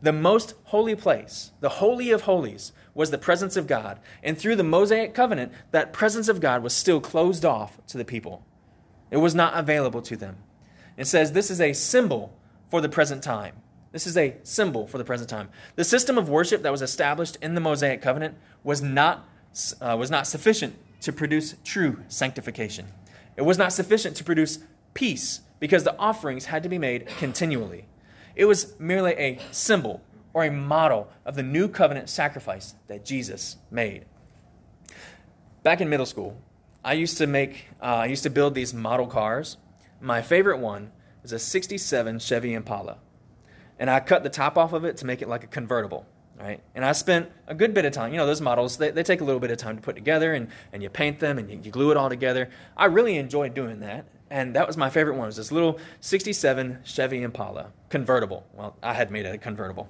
The 0.06 0.14
most 0.14 0.54
holy 0.66 0.94
place, 0.94 1.52
the 1.62 1.82
Holy 1.82 2.12
of 2.12 2.22
Holies, 2.22 2.74
was 2.94 3.10
the 3.10 3.18
presence 3.18 3.58
of 3.58 3.66
God. 3.66 4.00
And 4.22 4.38
through 4.38 4.56
the 4.56 4.64
Mosaic 4.64 5.16
covenant, 5.16 5.52
that 5.72 5.94
presence 5.94 6.28
of 6.28 6.40
God 6.40 6.62
was 6.62 6.76
still 6.76 7.02
closed 7.02 7.44
off 7.44 7.84
to 7.88 7.98
the 7.98 8.06
people. 8.06 8.46
It 9.10 9.18
was 9.18 9.34
not 9.34 9.58
available 9.58 10.04
to 10.04 10.16
them. 10.16 10.38
It 10.96 11.08
says 11.08 11.32
this 11.32 11.50
is 11.50 11.60
a 11.60 11.74
symbol 11.74 12.38
for 12.70 12.82
the 12.82 12.88
present 12.88 13.24
time. 13.24 13.56
This 13.94 14.06
is 14.06 14.16
a 14.16 14.36
symbol 14.44 14.86
for 14.86 15.00
the 15.00 15.04
present 15.04 15.28
time. 15.28 15.50
The 15.76 15.84
system 15.84 16.20
of 16.20 16.30
worship 16.30 16.62
that 16.62 16.72
was 16.72 16.84
established 16.84 17.40
in 17.42 17.56
the 17.56 17.62
Mosaic 17.62 18.04
covenant 18.04 18.36
was 18.64 18.84
not, 18.84 19.28
uh, 19.82 19.96
was 19.98 20.12
not 20.12 20.28
sufficient 20.28 20.76
to 21.02 21.14
produce 21.14 21.56
true 21.64 22.04
sanctification. 22.10 22.86
It 23.38 23.42
was 23.42 23.58
not 23.58 23.74
sufficient 23.74 24.16
to 24.18 24.24
produce 24.24 24.60
peace 24.94 25.42
because 25.60 25.84
the 25.84 25.98
offerings 25.98 26.46
had 26.46 26.62
to 26.62 26.70
be 26.70 26.78
made 26.78 27.08
continually. 27.18 27.88
It 28.36 28.46
was 28.46 28.78
merely 28.80 29.14
a 29.14 29.40
symbol 29.52 30.02
or 30.34 30.44
a 30.44 30.52
model 30.52 31.10
of 31.26 31.36
the 31.36 31.44
new 31.44 31.68
covenant 31.68 32.10
sacrifice 32.10 32.76
that 32.88 33.06
Jesus 33.06 33.58
made. 33.72 34.06
Back 35.64 35.82
in 35.82 35.90
middle 35.90 36.06
school, 36.06 36.38
I 36.84 36.94
used 36.94 37.18
to 37.18 37.28
make, 37.28 37.68
uh, 37.82 37.86
I 37.86 38.06
used 38.06 38.24
to 38.24 38.30
build 38.30 38.54
these 38.54 38.74
model 38.74 39.08
cars. 39.08 39.58
My 40.02 40.22
favorite 40.22 40.60
one 40.60 40.92
is 41.24 41.32
a 41.32 41.40
67 41.40 42.20
Chevy 42.20 42.54
Impala. 42.54 42.98
And 43.80 43.90
I 43.90 44.00
cut 44.00 44.24
the 44.24 44.30
top 44.30 44.58
off 44.58 44.74
of 44.74 44.86
it 44.86 44.98
to 44.98 45.06
make 45.06 45.22
it 45.22 45.28
like 45.28 45.44
a 45.44 45.48
convertible 45.48 46.06
right? 46.40 46.62
And 46.74 46.84
I 46.84 46.92
spent 46.92 47.32
a 47.48 47.56
good 47.56 47.74
bit 47.74 47.86
of 47.86 47.94
time. 47.94 48.12
You 48.12 48.18
know, 48.18 48.26
those 48.26 48.42
models, 48.42 48.78
they, 48.78 48.92
they 48.92 49.04
take 49.04 49.22
a 49.22 49.24
little 49.24 49.40
bit 49.40 49.52
of 49.52 49.58
time 49.58 49.76
to 49.76 49.82
put 49.82 49.96
together, 49.96 50.34
and, 50.34 50.50
and 50.74 50.84
you 50.84 50.90
paint 50.90 51.20
them, 51.20 51.38
and 51.38 51.50
you, 51.50 51.60
you 51.64 51.72
glue 51.72 51.92
it 51.92 51.98
all 51.98 52.10
together. 52.10 52.50
I 52.76 52.86
really 52.86 53.18
enjoyed 53.18 53.54
doing 53.54 53.80
that, 53.82 54.06
and 54.30 54.56
that 54.56 54.68
was 54.68 54.78
my 54.78 54.90
favorite 54.90 55.16
one. 55.16 55.26
It 55.26 55.28
was 55.28 55.38
this 55.38 55.52
little 55.52 55.80
67 56.02 56.80
Chevy 56.84 57.24
Impala 57.24 57.72
convertible. 57.90 58.46
Well, 58.54 58.76
I 58.84 58.94
had 58.94 59.12
made 59.12 59.26
it 59.26 59.36
a 59.36 59.38
convertible. 59.38 59.88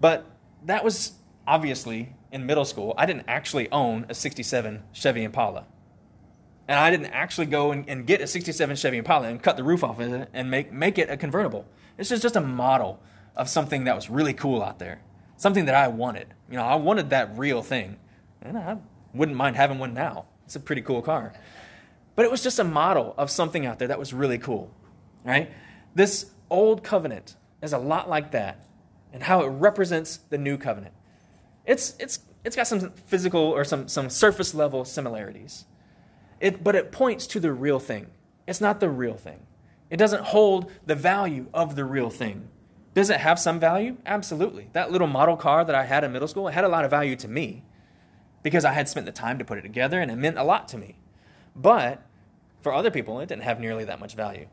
But 0.00 0.26
that 0.66 0.84
was 0.84 1.12
obviously 1.46 2.14
in 2.30 2.44
middle 2.44 2.64
school. 2.64 2.94
I 2.96 3.06
didn't 3.06 3.24
actually 3.26 3.70
own 3.72 4.06
a 4.08 4.14
67 4.14 4.82
Chevy 4.92 5.24
Impala. 5.24 5.64
And 6.68 6.78
I 6.78 6.90
didn't 6.90 7.06
actually 7.06 7.46
go 7.46 7.72
and, 7.72 7.88
and 7.88 8.06
get 8.06 8.20
a 8.20 8.26
67 8.26 8.76
Chevy 8.76 8.98
Impala 8.98 9.28
and 9.28 9.42
cut 9.42 9.56
the 9.56 9.64
roof 9.64 9.82
off 9.82 9.98
of 9.98 10.12
it 10.12 10.28
and 10.34 10.50
make, 10.50 10.70
make 10.70 10.98
it 10.98 11.08
a 11.08 11.16
convertible. 11.16 11.64
It's 11.96 12.10
just, 12.10 12.22
just 12.22 12.36
a 12.36 12.42
model 12.42 13.00
of 13.34 13.48
something 13.48 13.84
that 13.84 13.96
was 13.96 14.10
really 14.10 14.34
cool 14.34 14.62
out 14.62 14.78
there 14.78 15.00
something 15.38 15.64
that 15.64 15.74
I 15.74 15.88
wanted. 15.88 16.34
You 16.50 16.56
know, 16.56 16.64
I 16.64 16.74
wanted 16.74 17.10
that 17.10 17.38
real 17.38 17.62
thing. 17.62 17.96
And 18.42 18.58
I 18.58 18.76
wouldn't 19.14 19.36
mind 19.36 19.56
having 19.56 19.78
one 19.78 19.94
now. 19.94 20.26
It's 20.44 20.56
a 20.56 20.60
pretty 20.60 20.82
cool 20.82 21.00
car. 21.00 21.32
But 22.14 22.24
it 22.24 22.30
was 22.30 22.42
just 22.42 22.58
a 22.58 22.64
model 22.64 23.14
of 23.16 23.30
something 23.30 23.64
out 23.64 23.78
there 23.78 23.88
that 23.88 23.98
was 23.98 24.12
really 24.12 24.38
cool, 24.38 24.70
right? 25.24 25.50
This 25.94 26.30
old 26.50 26.82
covenant 26.82 27.36
is 27.62 27.72
a 27.72 27.78
lot 27.78 28.10
like 28.10 28.32
that 28.32 28.66
and 29.12 29.22
how 29.22 29.42
it 29.42 29.48
represents 29.48 30.18
the 30.28 30.36
new 30.38 30.58
covenant. 30.58 30.94
It's, 31.64 31.94
it's, 31.98 32.20
it's 32.44 32.56
got 32.56 32.66
some 32.66 32.90
physical 33.06 33.40
or 33.40 33.64
some, 33.64 33.88
some 33.88 34.10
surface 34.10 34.54
level 34.54 34.84
similarities, 34.84 35.64
it, 36.40 36.62
but 36.64 36.74
it 36.74 36.92
points 36.92 37.26
to 37.28 37.40
the 37.40 37.52
real 37.52 37.78
thing. 37.78 38.06
It's 38.46 38.60
not 38.60 38.80
the 38.80 38.88
real 38.88 39.16
thing. 39.16 39.40
It 39.90 39.96
doesn't 39.96 40.24
hold 40.24 40.70
the 40.86 40.94
value 40.94 41.46
of 41.54 41.76
the 41.76 41.84
real 41.84 42.10
thing. 42.10 42.48
Does 42.98 43.10
it 43.10 43.20
have 43.20 43.38
some 43.38 43.60
value? 43.60 43.96
Absolutely. 44.06 44.70
That 44.72 44.90
little 44.90 45.06
model 45.06 45.36
car 45.36 45.64
that 45.64 45.72
I 45.72 45.84
had 45.84 46.02
in 46.02 46.10
middle 46.10 46.26
school, 46.26 46.48
it 46.48 46.54
had 46.54 46.64
a 46.64 46.68
lot 46.68 46.84
of 46.84 46.90
value 46.90 47.14
to 47.14 47.28
me 47.28 47.62
because 48.42 48.64
I 48.64 48.72
had 48.72 48.88
spent 48.88 49.06
the 49.06 49.12
time 49.12 49.38
to 49.38 49.44
put 49.44 49.56
it 49.56 49.62
together 49.62 50.00
and 50.00 50.10
it 50.10 50.16
meant 50.16 50.36
a 50.36 50.42
lot 50.42 50.66
to 50.70 50.78
me. 50.78 50.98
But 51.54 52.04
for 52.60 52.74
other 52.74 52.90
people, 52.90 53.20
it 53.20 53.28
didn't 53.28 53.44
have 53.44 53.60
nearly 53.60 53.84
that 53.84 54.00
much 54.00 54.16
value. 54.16 54.48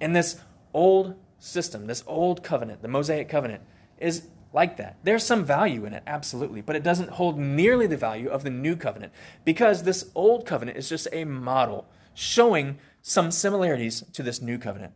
And 0.00 0.14
this 0.14 0.40
old 0.72 1.16
system, 1.40 1.88
this 1.88 2.04
old 2.06 2.44
covenant, 2.44 2.80
the 2.80 2.86
Mosaic 2.86 3.28
covenant, 3.28 3.64
is 3.98 4.28
like 4.52 4.76
that. 4.76 4.98
There's 5.02 5.24
some 5.24 5.44
value 5.44 5.84
in 5.84 5.92
it, 5.92 6.04
absolutely, 6.06 6.60
but 6.60 6.76
it 6.76 6.84
doesn't 6.84 7.10
hold 7.10 7.40
nearly 7.40 7.88
the 7.88 7.96
value 7.96 8.28
of 8.28 8.44
the 8.44 8.50
new 8.50 8.76
covenant 8.76 9.12
because 9.44 9.82
this 9.82 10.12
old 10.14 10.46
covenant 10.46 10.78
is 10.78 10.88
just 10.88 11.08
a 11.10 11.24
model 11.24 11.88
showing 12.14 12.78
some 13.02 13.32
similarities 13.32 14.04
to 14.12 14.22
this 14.22 14.40
new 14.40 14.58
covenant. 14.58 14.92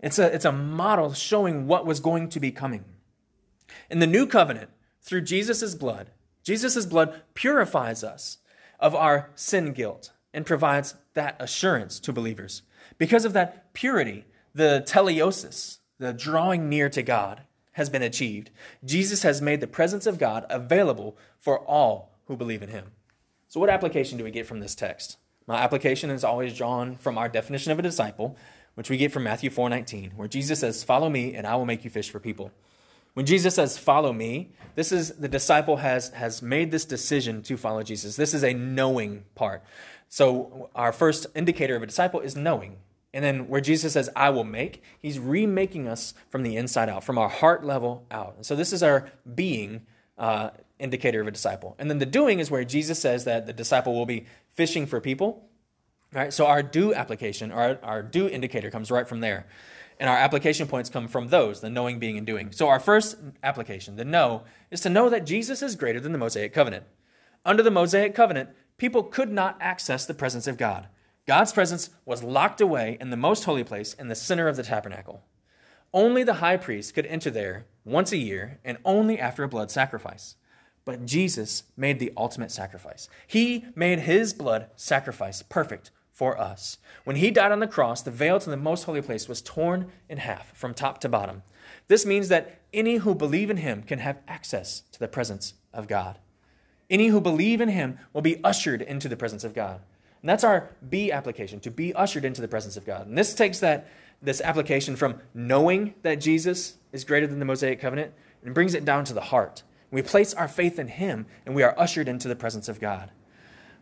It's 0.00 0.18
a, 0.18 0.32
it's 0.32 0.44
a 0.44 0.52
model 0.52 1.12
showing 1.12 1.66
what 1.66 1.86
was 1.86 2.00
going 2.00 2.28
to 2.30 2.40
be 2.40 2.50
coming. 2.50 2.84
In 3.90 3.98
the 3.98 4.06
new 4.06 4.26
covenant, 4.26 4.70
through 5.00 5.22
Jesus' 5.22 5.74
blood, 5.74 6.10
Jesus' 6.42 6.86
blood 6.86 7.22
purifies 7.34 8.04
us 8.04 8.38
of 8.78 8.94
our 8.94 9.30
sin 9.34 9.72
guilt 9.72 10.12
and 10.32 10.46
provides 10.46 10.94
that 11.14 11.36
assurance 11.40 11.98
to 12.00 12.12
believers. 12.12 12.62
Because 12.96 13.24
of 13.24 13.32
that 13.32 13.72
purity, 13.74 14.24
the 14.54 14.84
teleosis, 14.86 15.78
the 15.98 16.12
drawing 16.12 16.68
near 16.68 16.88
to 16.90 17.02
God, 17.02 17.42
has 17.72 17.88
been 17.88 18.02
achieved. 18.02 18.50
Jesus 18.84 19.22
has 19.22 19.40
made 19.40 19.60
the 19.60 19.66
presence 19.66 20.06
of 20.06 20.18
God 20.18 20.44
available 20.50 21.16
for 21.38 21.60
all 21.60 22.18
who 22.26 22.36
believe 22.36 22.62
in 22.62 22.70
him. 22.70 22.92
So, 23.48 23.60
what 23.60 23.70
application 23.70 24.18
do 24.18 24.24
we 24.24 24.30
get 24.30 24.46
from 24.46 24.60
this 24.60 24.74
text? 24.74 25.16
My 25.46 25.56
application 25.56 26.10
is 26.10 26.24
always 26.24 26.56
drawn 26.56 26.96
from 26.96 27.16
our 27.16 27.28
definition 27.28 27.72
of 27.72 27.78
a 27.78 27.82
disciple, 27.82 28.36
which 28.78 28.90
we 28.90 28.96
get 28.96 29.10
from 29.10 29.24
Matthew 29.24 29.50
4:19, 29.50 30.12
where 30.14 30.28
Jesus 30.28 30.60
says, 30.60 30.84
"Follow 30.84 31.10
me 31.10 31.34
and 31.34 31.48
I 31.48 31.56
will 31.56 31.66
make 31.66 31.82
you 31.82 31.90
fish 31.90 32.10
for 32.10 32.20
people." 32.20 32.52
When 33.14 33.26
Jesus 33.26 33.56
says, 33.56 33.76
"Follow 33.76 34.12
me," 34.12 34.52
this 34.76 34.92
is 34.92 35.16
the 35.16 35.26
disciple 35.26 35.78
has 35.78 36.10
has 36.10 36.42
made 36.42 36.70
this 36.70 36.84
decision 36.84 37.42
to 37.42 37.56
follow 37.56 37.82
Jesus. 37.82 38.14
This 38.14 38.32
is 38.32 38.44
a 38.44 38.54
knowing 38.54 39.24
part. 39.34 39.64
So 40.08 40.70
our 40.76 40.92
first 40.92 41.26
indicator 41.34 41.74
of 41.74 41.82
a 41.82 41.86
disciple 41.86 42.20
is 42.20 42.36
knowing. 42.36 42.76
And 43.12 43.24
then 43.24 43.48
where 43.48 43.60
Jesus 43.60 43.94
says, 43.94 44.08
I 44.14 44.30
will 44.30 44.44
make, 44.44 44.84
he's 45.00 45.18
remaking 45.18 45.88
us 45.88 46.14
from 46.30 46.44
the 46.44 46.56
inside 46.56 46.88
out, 46.88 47.02
from 47.02 47.18
our 47.18 47.28
heart 47.28 47.64
level 47.64 48.06
out. 48.12 48.34
And 48.36 48.46
so 48.46 48.54
this 48.54 48.72
is 48.72 48.82
our 48.82 49.10
being 49.34 49.86
uh, 50.18 50.50
indicator 50.78 51.20
of 51.20 51.26
a 51.26 51.32
disciple. 51.32 51.74
And 51.80 51.90
then 51.90 51.98
the 51.98 52.06
doing 52.06 52.38
is 52.38 52.48
where 52.48 52.64
Jesus 52.64 53.00
says 53.00 53.24
that 53.24 53.46
the 53.46 53.52
disciple 53.52 53.94
will 53.94 54.06
be 54.06 54.26
fishing 54.54 54.86
for 54.86 55.00
people. 55.00 55.47
Right, 56.12 56.32
so 56.32 56.46
our 56.46 56.62
do 56.62 56.94
application, 56.94 57.52
our, 57.52 57.78
our 57.82 58.02
do 58.02 58.28
indicator 58.28 58.70
comes 58.70 58.90
right 58.90 59.06
from 59.06 59.20
there. 59.20 59.46
And 60.00 60.08
our 60.08 60.16
application 60.16 60.66
points 60.66 60.88
come 60.88 61.08
from 61.08 61.28
those, 61.28 61.60
the 61.60 61.68
knowing, 61.68 61.98
being, 61.98 62.16
and 62.16 62.26
doing. 62.26 62.52
So 62.52 62.68
our 62.68 62.80
first 62.80 63.16
application, 63.42 63.96
the 63.96 64.04
know, 64.04 64.44
is 64.70 64.80
to 64.82 64.90
know 64.90 65.10
that 65.10 65.26
Jesus 65.26 65.60
is 65.60 65.76
greater 65.76 66.00
than 66.00 66.12
the 66.12 66.18
Mosaic 66.18 66.54
covenant. 66.54 66.84
Under 67.44 67.62
the 67.62 67.70
Mosaic 67.70 68.14
covenant, 68.14 68.50
people 68.78 69.02
could 69.02 69.30
not 69.30 69.58
access 69.60 70.06
the 70.06 70.14
presence 70.14 70.46
of 70.46 70.56
God. 70.56 70.86
God's 71.26 71.52
presence 71.52 71.90
was 72.06 72.22
locked 72.22 72.60
away 72.60 72.96
in 73.00 73.10
the 73.10 73.16
most 73.16 73.44
holy 73.44 73.64
place 73.64 73.92
in 73.92 74.08
the 74.08 74.14
center 74.14 74.48
of 74.48 74.56
the 74.56 74.62
tabernacle. 74.62 75.24
Only 75.92 76.22
the 76.22 76.34
high 76.34 76.56
priest 76.56 76.94
could 76.94 77.06
enter 77.06 77.30
there 77.30 77.66
once 77.84 78.12
a 78.12 78.16
year 78.16 78.60
and 78.64 78.78
only 78.84 79.18
after 79.18 79.42
a 79.42 79.48
blood 79.48 79.70
sacrifice. 79.70 80.36
But 80.84 81.04
Jesus 81.04 81.64
made 81.76 81.98
the 81.98 82.12
ultimate 82.16 82.50
sacrifice. 82.50 83.08
He 83.26 83.66
made 83.74 84.00
his 84.00 84.32
blood 84.32 84.70
sacrifice 84.76 85.42
perfect 85.42 85.90
for 86.18 86.36
us. 86.36 86.78
When 87.04 87.14
he 87.14 87.30
died 87.30 87.52
on 87.52 87.60
the 87.60 87.68
cross, 87.68 88.02
the 88.02 88.10
veil 88.10 88.40
to 88.40 88.50
the 88.50 88.56
most 88.56 88.82
holy 88.82 89.00
place 89.00 89.28
was 89.28 89.40
torn 89.40 89.86
in 90.08 90.18
half 90.18 90.52
from 90.56 90.74
top 90.74 91.00
to 91.02 91.08
bottom. 91.08 91.44
This 91.86 92.04
means 92.04 92.26
that 92.26 92.58
any 92.72 92.96
who 92.96 93.14
believe 93.14 93.50
in 93.50 93.58
him 93.58 93.84
can 93.84 94.00
have 94.00 94.18
access 94.26 94.82
to 94.90 94.98
the 94.98 95.06
presence 95.06 95.54
of 95.72 95.86
God. 95.86 96.18
Any 96.90 97.06
who 97.06 97.20
believe 97.20 97.60
in 97.60 97.68
him 97.68 98.00
will 98.12 98.20
be 98.20 98.42
ushered 98.42 98.82
into 98.82 99.08
the 99.08 99.16
presence 99.16 99.44
of 99.44 99.54
God. 99.54 99.80
And 100.20 100.28
that's 100.28 100.42
our 100.42 100.70
be 100.90 101.12
application, 101.12 101.60
to 101.60 101.70
be 101.70 101.94
ushered 101.94 102.24
into 102.24 102.40
the 102.40 102.48
presence 102.48 102.76
of 102.76 102.84
God. 102.84 103.06
And 103.06 103.16
this 103.16 103.32
takes 103.32 103.60
that 103.60 103.86
this 104.20 104.40
application 104.40 104.96
from 104.96 105.20
knowing 105.34 105.94
that 106.02 106.16
Jesus 106.16 106.78
is 106.90 107.04
greater 107.04 107.28
than 107.28 107.38
the 107.38 107.44
Mosaic 107.44 107.80
covenant 107.80 108.12
and 108.44 108.54
brings 108.54 108.74
it 108.74 108.84
down 108.84 109.04
to 109.04 109.14
the 109.14 109.20
heart. 109.20 109.62
We 109.92 110.02
place 110.02 110.34
our 110.34 110.48
faith 110.48 110.80
in 110.80 110.88
him 110.88 111.26
and 111.46 111.54
we 111.54 111.62
are 111.62 111.78
ushered 111.78 112.08
into 112.08 112.26
the 112.26 112.34
presence 112.34 112.68
of 112.68 112.80
God. 112.80 113.12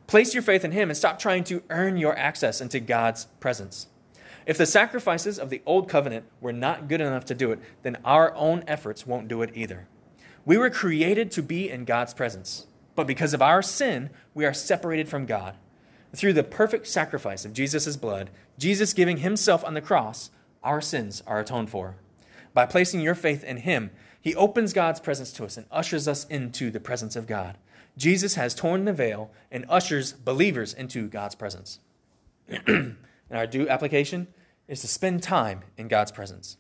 Place 0.07 0.35
your 0.35 0.43
faith 0.43 0.65
in 0.65 0.73
him 0.73 0.89
and 0.89 0.97
stop 0.97 1.19
trying 1.19 1.45
to 1.45 1.63
earn 1.71 1.97
your 1.97 2.17
access 2.17 2.61
into 2.61 2.79
God's 2.81 3.27
presence. 3.41 3.89
If 4.47 4.57
the 4.57 4.67
sacrifices 4.67 5.39
of 5.39 5.51
the 5.51 5.63
old 5.67 5.89
covenant 5.89 6.25
were 6.41 6.53
not 6.53 6.87
good 6.87 7.01
enough 7.01 7.25
to 7.27 7.35
do 7.35 7.51
it, 7.51 7.59
then 7.83 7.99
our 8.05 8.33
own 8.37 8.63
efforts 8.69 9.07
won't 9.07 9.27
do 9.27 9.43
it 9.43 9.51
either. 9.55 9.89
We 10.45 10.57
were 10.57 10.71
created 10.71 11.33
to 11.33 11.43
be 11.43 11.69
in 11.69 11.85
God's 11.85 12.15
presence, 12.15 12.69
but 12.95 13.09
because 13.09 13.35
of 13.35 13.43
our 13.43 13.63
sin, 13.63 14.11
we 14.33 14.45
are 14.45 14.55
separated 14.55 15.09
from 15.09 15.27
God. 15.27 15.57
Through 16.15 16.35
the 16.35 16.45
perfect 16.45 16.87
sacrifice 16.87 17.45
of 17.45 17.53
Jesus' 17.53 17.97
blood, 17.97 18.31
Jesus 18.57 18.93
giving 18.93 19.19
himself 19.19 19.65
on 19.65 19.75
the 19.75 19.81
cross, 19.81 20.31
our 20.63 20.81
sins 20.81 21.23
are 21.27 21.41
atoned 21.41 21.69
for. 21.69 21.97
By 22.55 22.67
placing 22.67 23.01
your 23.01 23.17
faith 23.17 23.43
in 23.43 23.59
him, 23.59 23.91
he 24.21 24.35
opens 24.37 24.73
God's 24.73 25.01
presence 25.01 25.33
to 25.33 25.45
us 25.45 25.57
and 25.57 25.67
ushers 25.71 26.07
us 26.07 26.25
into 26.27 26.71
the 26.71 26.81
presence 26.81 27.17
of 27.17 27.27
God. 27.27 27.59
Jesus 27.97 28.35
has 28.35 28.55
torn 28.55 28.85
the 28.85 28.93
veil 28.93 29.31
and 29.51 29.65
ushers 29.69 30.13
believers 30.13 30.75
into 30.75 31.09
God's 31.09 31.35
presence. 31.35 31.79
and 32.49 32.97
our 33.31 33.47
do 33.47 33.69
application 33.69 34.29
is 34.69 34.81
to 34.81 34.89
spend 34.89 35.23
time 35.23 35.63
in 35.77 35.89
God's 35.89 36.13
presence. 36.13 36.57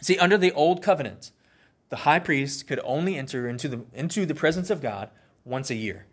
See, 0.00 0.18
under 0.18 0.36
the 0.36 0.52
old 0.52 0.82
covenant, 0.82 1.30
the 1.88 1.96
high 1.96 2.18
priest 2.18 2.66
could 2.66 2.80
only 2.84 3.16
enter 3.16 3.48
into 3.48 3.68
the, 3.68 3.84
into 3.92 4.26
the 4.26 4.34
presence 4.34 4.70
of 4.70 4.82
God 4.82 5.10
once 5.44 5.70
a 5.70 5.74
year. 5.74 6.06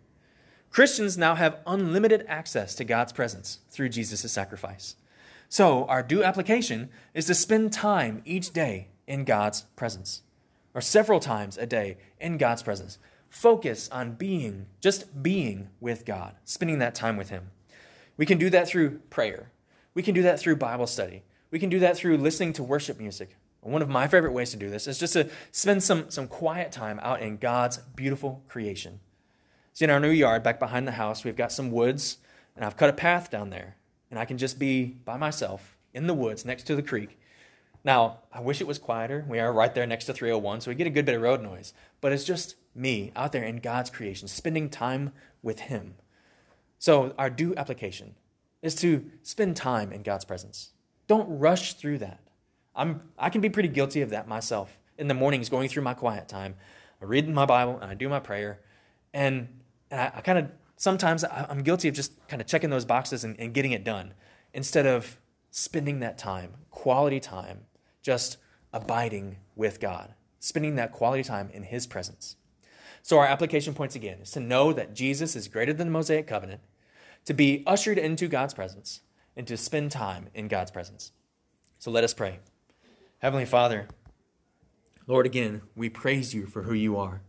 Christians 0.70 1.18
now 1.18 1.34
have 1.34 1.60
unlimited 1.66 2.24
access 2.28 2.74
to 2.76 2.84
God's 2.84 3.12
presence 3.12 3.60
through 3.70 3.90
Jesus' 3.90 4.30
sacrifice. 4.32 4.96
So, 5.48 5.84
our 5.86 6.02
do 6.02 6.24
application 6.24 6.90
is 7.12 7.26
to 7.26 7.34
spend 7.34 7.72
time 7.72 8.22
each 8.24 8.52
day 8.52 8.88
in 9.06 9.24
God's 9.24 9.62
presence, 9.76 10.22
or 10.74 10.80
several 10.80 11.20
times 11.20 11.56
a 11.58 11.66
day 11.66 11.98
in 12.20 12.38
God's 12.38 12.62
presence. 12.62 12.98
Focus 13.34 13.88
on 13.90 14.12
being, 14.12 14.66
just 14.80 15.20
being 15.20 15.68
with 15.80 16.04
God, 16.04 16.36
spending 16.44 16.78
that 16.78 16.94
time 16.94 17.16
with 17.16 17.30
Him. 17.30 17.50
We 18.16 18.26
can 18.26 18.38
do 18.38 18.48
that 18.50 18.68
through 18.68 19.00
prayer. 19.10 19.50
We 19.92 20.04
can 20.04 20.14
do 20.14 20.22
that 20.22 20.38
through 20.38 20.54
Bible 20.54 20.86
study. 20.86 21.24
We 21.50 21.58
can 21.58 21.68
do 21.68 21.80
that 21.80 21.96
through 21.96 22.18
listening 22.18 22.52
to 22.52 22.62
worship 22.62 23.00
music. 23.00 23.36
One 23.60 23.82
of 23.82 23.88
my 23.88 24.06
favorite 24.06 24.34
ways 24.34 24.52
to 24.52 24.56
do 24.56 24.70
this 24.70 24.86
is 24.86 25.00
just 25.00 25.14
to 25.14 25.28
spend 25.50 25.82
some, 25.82 26.10
some 26.10 26.28
quiet 26.28 26.70
time 26.70 27.00
out 27.02 27.22
in 27.22 27.36
God's 27.36 27.78
beautiful 27.96 28.44
creation. 28.46 29.00
See, 29.72 29.84
in 29.84 29.90
our 29.90 29.98
new 29.98 30.10
yard 30.10 30.44
back 30.44 30.60
behind 30.60 30.86
the 30.86 30.92
house, 30.92 31.24
we've 31.24 31.34
got 31.34 31.50
some 31.50 31.72
woods, 31.72 32.18
and 32.54 32.64
I've 32.64 32.76
cut 32.76 32.88
a 32.88 32.94
path 32.94 33.32
down 33.32 33.50
there, 33.50 33.74
and 34.10 34.18
I 34.18 34.26
can 34.26 34.38
just 34.38 34.60
be 34.60 34.84
by 34.84 35.16
myself 35.16 35.76
in 35.92 36.06
the 36.06 36.14
woods 36.14 36.44
next 36.44 36.68
to 36.68 36.76
the 36.76 36.82
creek. 36.82 37.18
Now, 37.82 38.20
I 38.32 38.40
wish 38.40 38.60
it 38.60 38.68
was 38.68 38.78
quieter. 38.78 39.26
We 39.28 39.40
are 39.40 39.52
right 39.52 39.74
there 39.74 39.88
next 39.88 40.04
to 40.04 40.12
301, 40.12 40.60
so 40.60 40.70
we 40.70 40.76
get 40.76 40.86
a 40.86 40.90
good 40.90 41.04
bit 41.04 41.16
of 41.16 41.22
road 41.22 41.42
noise. 41.42 41.74
But 42.00 42.12
it's 42.12 42.24
just 42.24 42.54
me 42.74 43.12
out 43.14 43.32
there 43.32 43.44
in 43.44 43.56
God's 43.56 43.90
creation, 43.90 44.28
spending 44.28 44.68
time 44.68 45.12
with 45.42 45.60
Him. 45.60 45.94
So, 46.78 47.14
our 47.18 47.30
do 47.30 47.54
application 47.56 48.14
is 48.62 48.74
to 48.76 49.04
spend 49.22 49.56
time 49.56 49.92
in 49.92 50.02
God's 50.02 50.24
presence. 50.24 50.70
Don't 51.06 51.38
rush 51.38 51.74
through 51.74 51.98
that. 51.98 52.20
I'm, 52.74 53.02
I 53.18 53.30
can 53.30 53.40
be 53.40 53.50
pretty 53.50 53.68
guilty 53.68 54.00
of 54.00 54.10
that 54.10 54.26
myself. 54.26 54.76
In 54.96 55.08
the 55.08 55.14
mornings, 55.14 55.48
going 55.48 55.68
through 55.68 55.82
my 55.82 55.94
quiet 55.94 56.28
time, 56.28 56.54
I 57.00 57.04
read 57.04 57.28
my 57.28 57.46
Bible 57.46 57.78
and 57.80 57.90
I 57.90 57.94
do 57.94 58.08
my 58.08 58.20
prayer, 58.20 58.60
and 59.12 59.48
and 59.90 60.00
I, 60.00 60.12
I 60.16 60.20
kind 60.20 60.38
of 60.38 60.50
sometimes 60.76 61.24
I, 61.24 61.46
am 61.50 61.62
guilty 61.62 61.88
of 61.88 61.94
just 61.94 62.12
kind 62.28 62.40
of 62.40 62.48
checking 62.48 62.70
those 62.70 62.84
boxes 62.84 63.24
and, 63.24 63.38
and 63.38 63.52
getting 63.52 63.72
it 63.72 63.84
done 63.84 64.14
instead 64.52 64.86
of 64.86 65.18
spending 65.50 66.00
that 66.00 66.18
time, 66.18 66.52
quality 66.70 67.20
time, 67.20 67.60
just 68.02 68.38
abiding 68.72 69.36
with 69.56 69.80
God, 69.80 70.14
spending 70.40 70.76
that 70.76 70.92
quality 70.92 71.22
time 71.22 71.50
in 71.52 71.62
His 71.62 71.86
presence. 71.86 72.36
So, 73.04 73.18
our 73.18 73.26
application 73.26 73.74
points 73.74 73.94
again 73.94 74.20
is 74.22 74.30
to 74.30 74.40
know 74.40 74.72
that 74.72 74.94
Jesus 74.94 75.36
is 75.36 75.46
greater 75.46 75.74
than 75.74 75.88
the 75.88 75.92
Mosaic 75.92 76.26
covenant, 76.26 76.62
to 77.26 77.34
be 77.34 77.62
ushered 77.66 77.98
into 77.98 78.28
God's 78.28 78.54
presence, 78.54 79.02
and 79.36 79.46
to 79.46 79.58
spend 79.58 79.90
time 79.90 80.28
in 80.32 80.48
God's 80.48 80.70
presence. 80.70 81.12
So, 81.78 81.90
let 81.90 82.02
us 82.02 82.14
pray. 82.14 82.38
Heavenly 83.18 83.44
Father, 83.44 83.88
Lord, 85.06 85.26
again, 85.26 85.60
we 85.76 85.90
praise 85.90 86.32
you 86.32 86.46
for 86.46 86.62
who 86.62 86.72
you 86.72 86.96
are. 86.96 87.20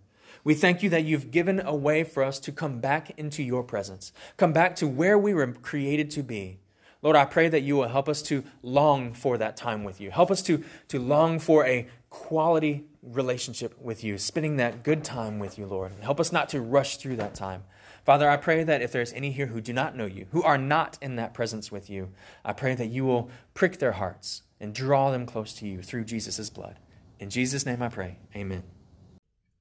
We 0.45 0.53
thank 0.53 0.81
you 0.81 0.89
that 0.91 1.03
you've 1.03 1.29
given 1.29 1.59
a 1.59 1.75
way 1.75 2.05
for 2.05 2.23
us 2.23 2.39
to 2.39 2.53
come 2.53 2.79
back 2.79 3.11
into 3.19 3.43
your 3.43 3.61
presence, 3.61 4.13
come 4.37 4.53
back 4.53 4.77
to 4.77 4.87
where 4.87 5.17
we 5.17 5.33
were 5.33 5.47
created 5.51 6.09
to 6.11 6.23
be. 6.23 6.59
Lord, 7.01 7.17
I 7.17 7.25
pray 7.25 7.49
that 7.49 7.63
you 7.63 7.75
will 7.75 7.89
help 7.89 8.07
us 8.07 8.21
to 8.23 8.45
long 8.63 9.13
for 9.13 9.37
that 9.37 9.57
time 9.57 9.83
with 9.83 9.99
you. 9.99 10.09
Help 10.09 10.31
us 10.31 10.41
to, 10.43 10.63
to 10.87 10.99
long 10.99 11.37
for 11.37 11.65
a 11.67 11.87
quality 12.15 12.85
relationship 13.03 13.79
with 13.79 14.03
you, 14.03 14.17
spending 14.17 14.55
that 14.55 14.83
good 14.83 15.03
time 15.03 15.37
with 15.37 15.59
you, 15.59 15.65
Lord. 15.65 15.91
Help 16.01 16.19
us 16.19 16.31
not 16.31 16.49
to 16.49 16.61
rush 16.61 16.97
through 16.97 17.17
that 17.17 17.35
time. 17.35 17.63
Father, 18.05 18.29
I 18.29 18.37
pray 18.37 18.63
that 18.63 18.81
if 18.81 18.91
there's 18.91 19.11
any 19.13 19.31
here 19.31 19.47
who 19.47 19.59
do 19.59 19.73
not 19.73 19.95
know 19.95 20.05
you, 20.05 20.25
who 20.31 20.41
are 20.41 20.57
not 20.57 20.97
in 21.01 21.17
that 21.17 21.33
presence 21.33 21.71
with 21.71 21.89
you, 21.89 22.09
I 22.43 22.53
pray 22.53 22.73
that 22.73 22.87
you 22.87 23.03
will 23.03 23.29
prick 23.53 23.79
their 23.79 23.91
hearts 23.91 24.43
and 24.59 24.73
draw 24.73 25.11
them 25.11 25.25
close 25.25 25.53
to 25.55 25.67
you 25.67 25.81
through 25.81 26.05
Jesus' 26.05 26.49
blood. 26.49 26.79
In 27.19 27.29
Jesus' 27.29 27.65
name 27.65 27.81
I 27.81 27.89
pray. 27.89 28.17
Amen. 28.35 28.63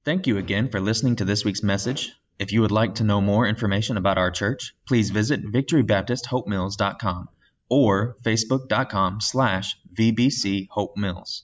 Thank 0.05 0.25
you 0.25 0.37
again 0.37 0.69
for 0.69 0.79
listening 0.79 1.17
to 1.17 1.25
this 1.25 1.43
week's 1.43 1.63
message. 1.63 2.13
If 2.39 2.51
you 2.51 2.61
would 2.61 2.71
like 2.71 2.95
to 2.95 3.03
know 3.03 3.21
more 3.21 3.45
information 3.47 3.97
about 3.97 4.17
our 4.17 4.31
church, 4.31 4.73
please 4.87 5.09
visit 5.09 5.45
victorybaptisthopemills.com 5.45 7.29
or 7.69 8.17
facebook.com 8.23 9.21
slash 9.21 9.77
vbchopemills. 9.93 11.41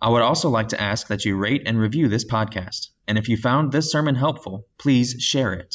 I 0.00 0.10
would 0.10 0.22
also 0.22 0.48
like 0.48 0.68
to 0.68 0.80
ask 0.80 1.08
that 1.08 1.24
you 1.24 1.36
rate 1.36 1.62
and 1.66 1.78
review 1.78 2.08
this 2.08 2.24
podcast. 2.24 2.88
And 3.06 3.18
if 3.18 3.28
you 3.28 3.36
found 3.36 3.72
this 3.72 3.90
sermon 3.90 4.14
helpful, 4.14 4.66
please 4.78 5.16
share 5.18 5.52
it. 5.52 5.74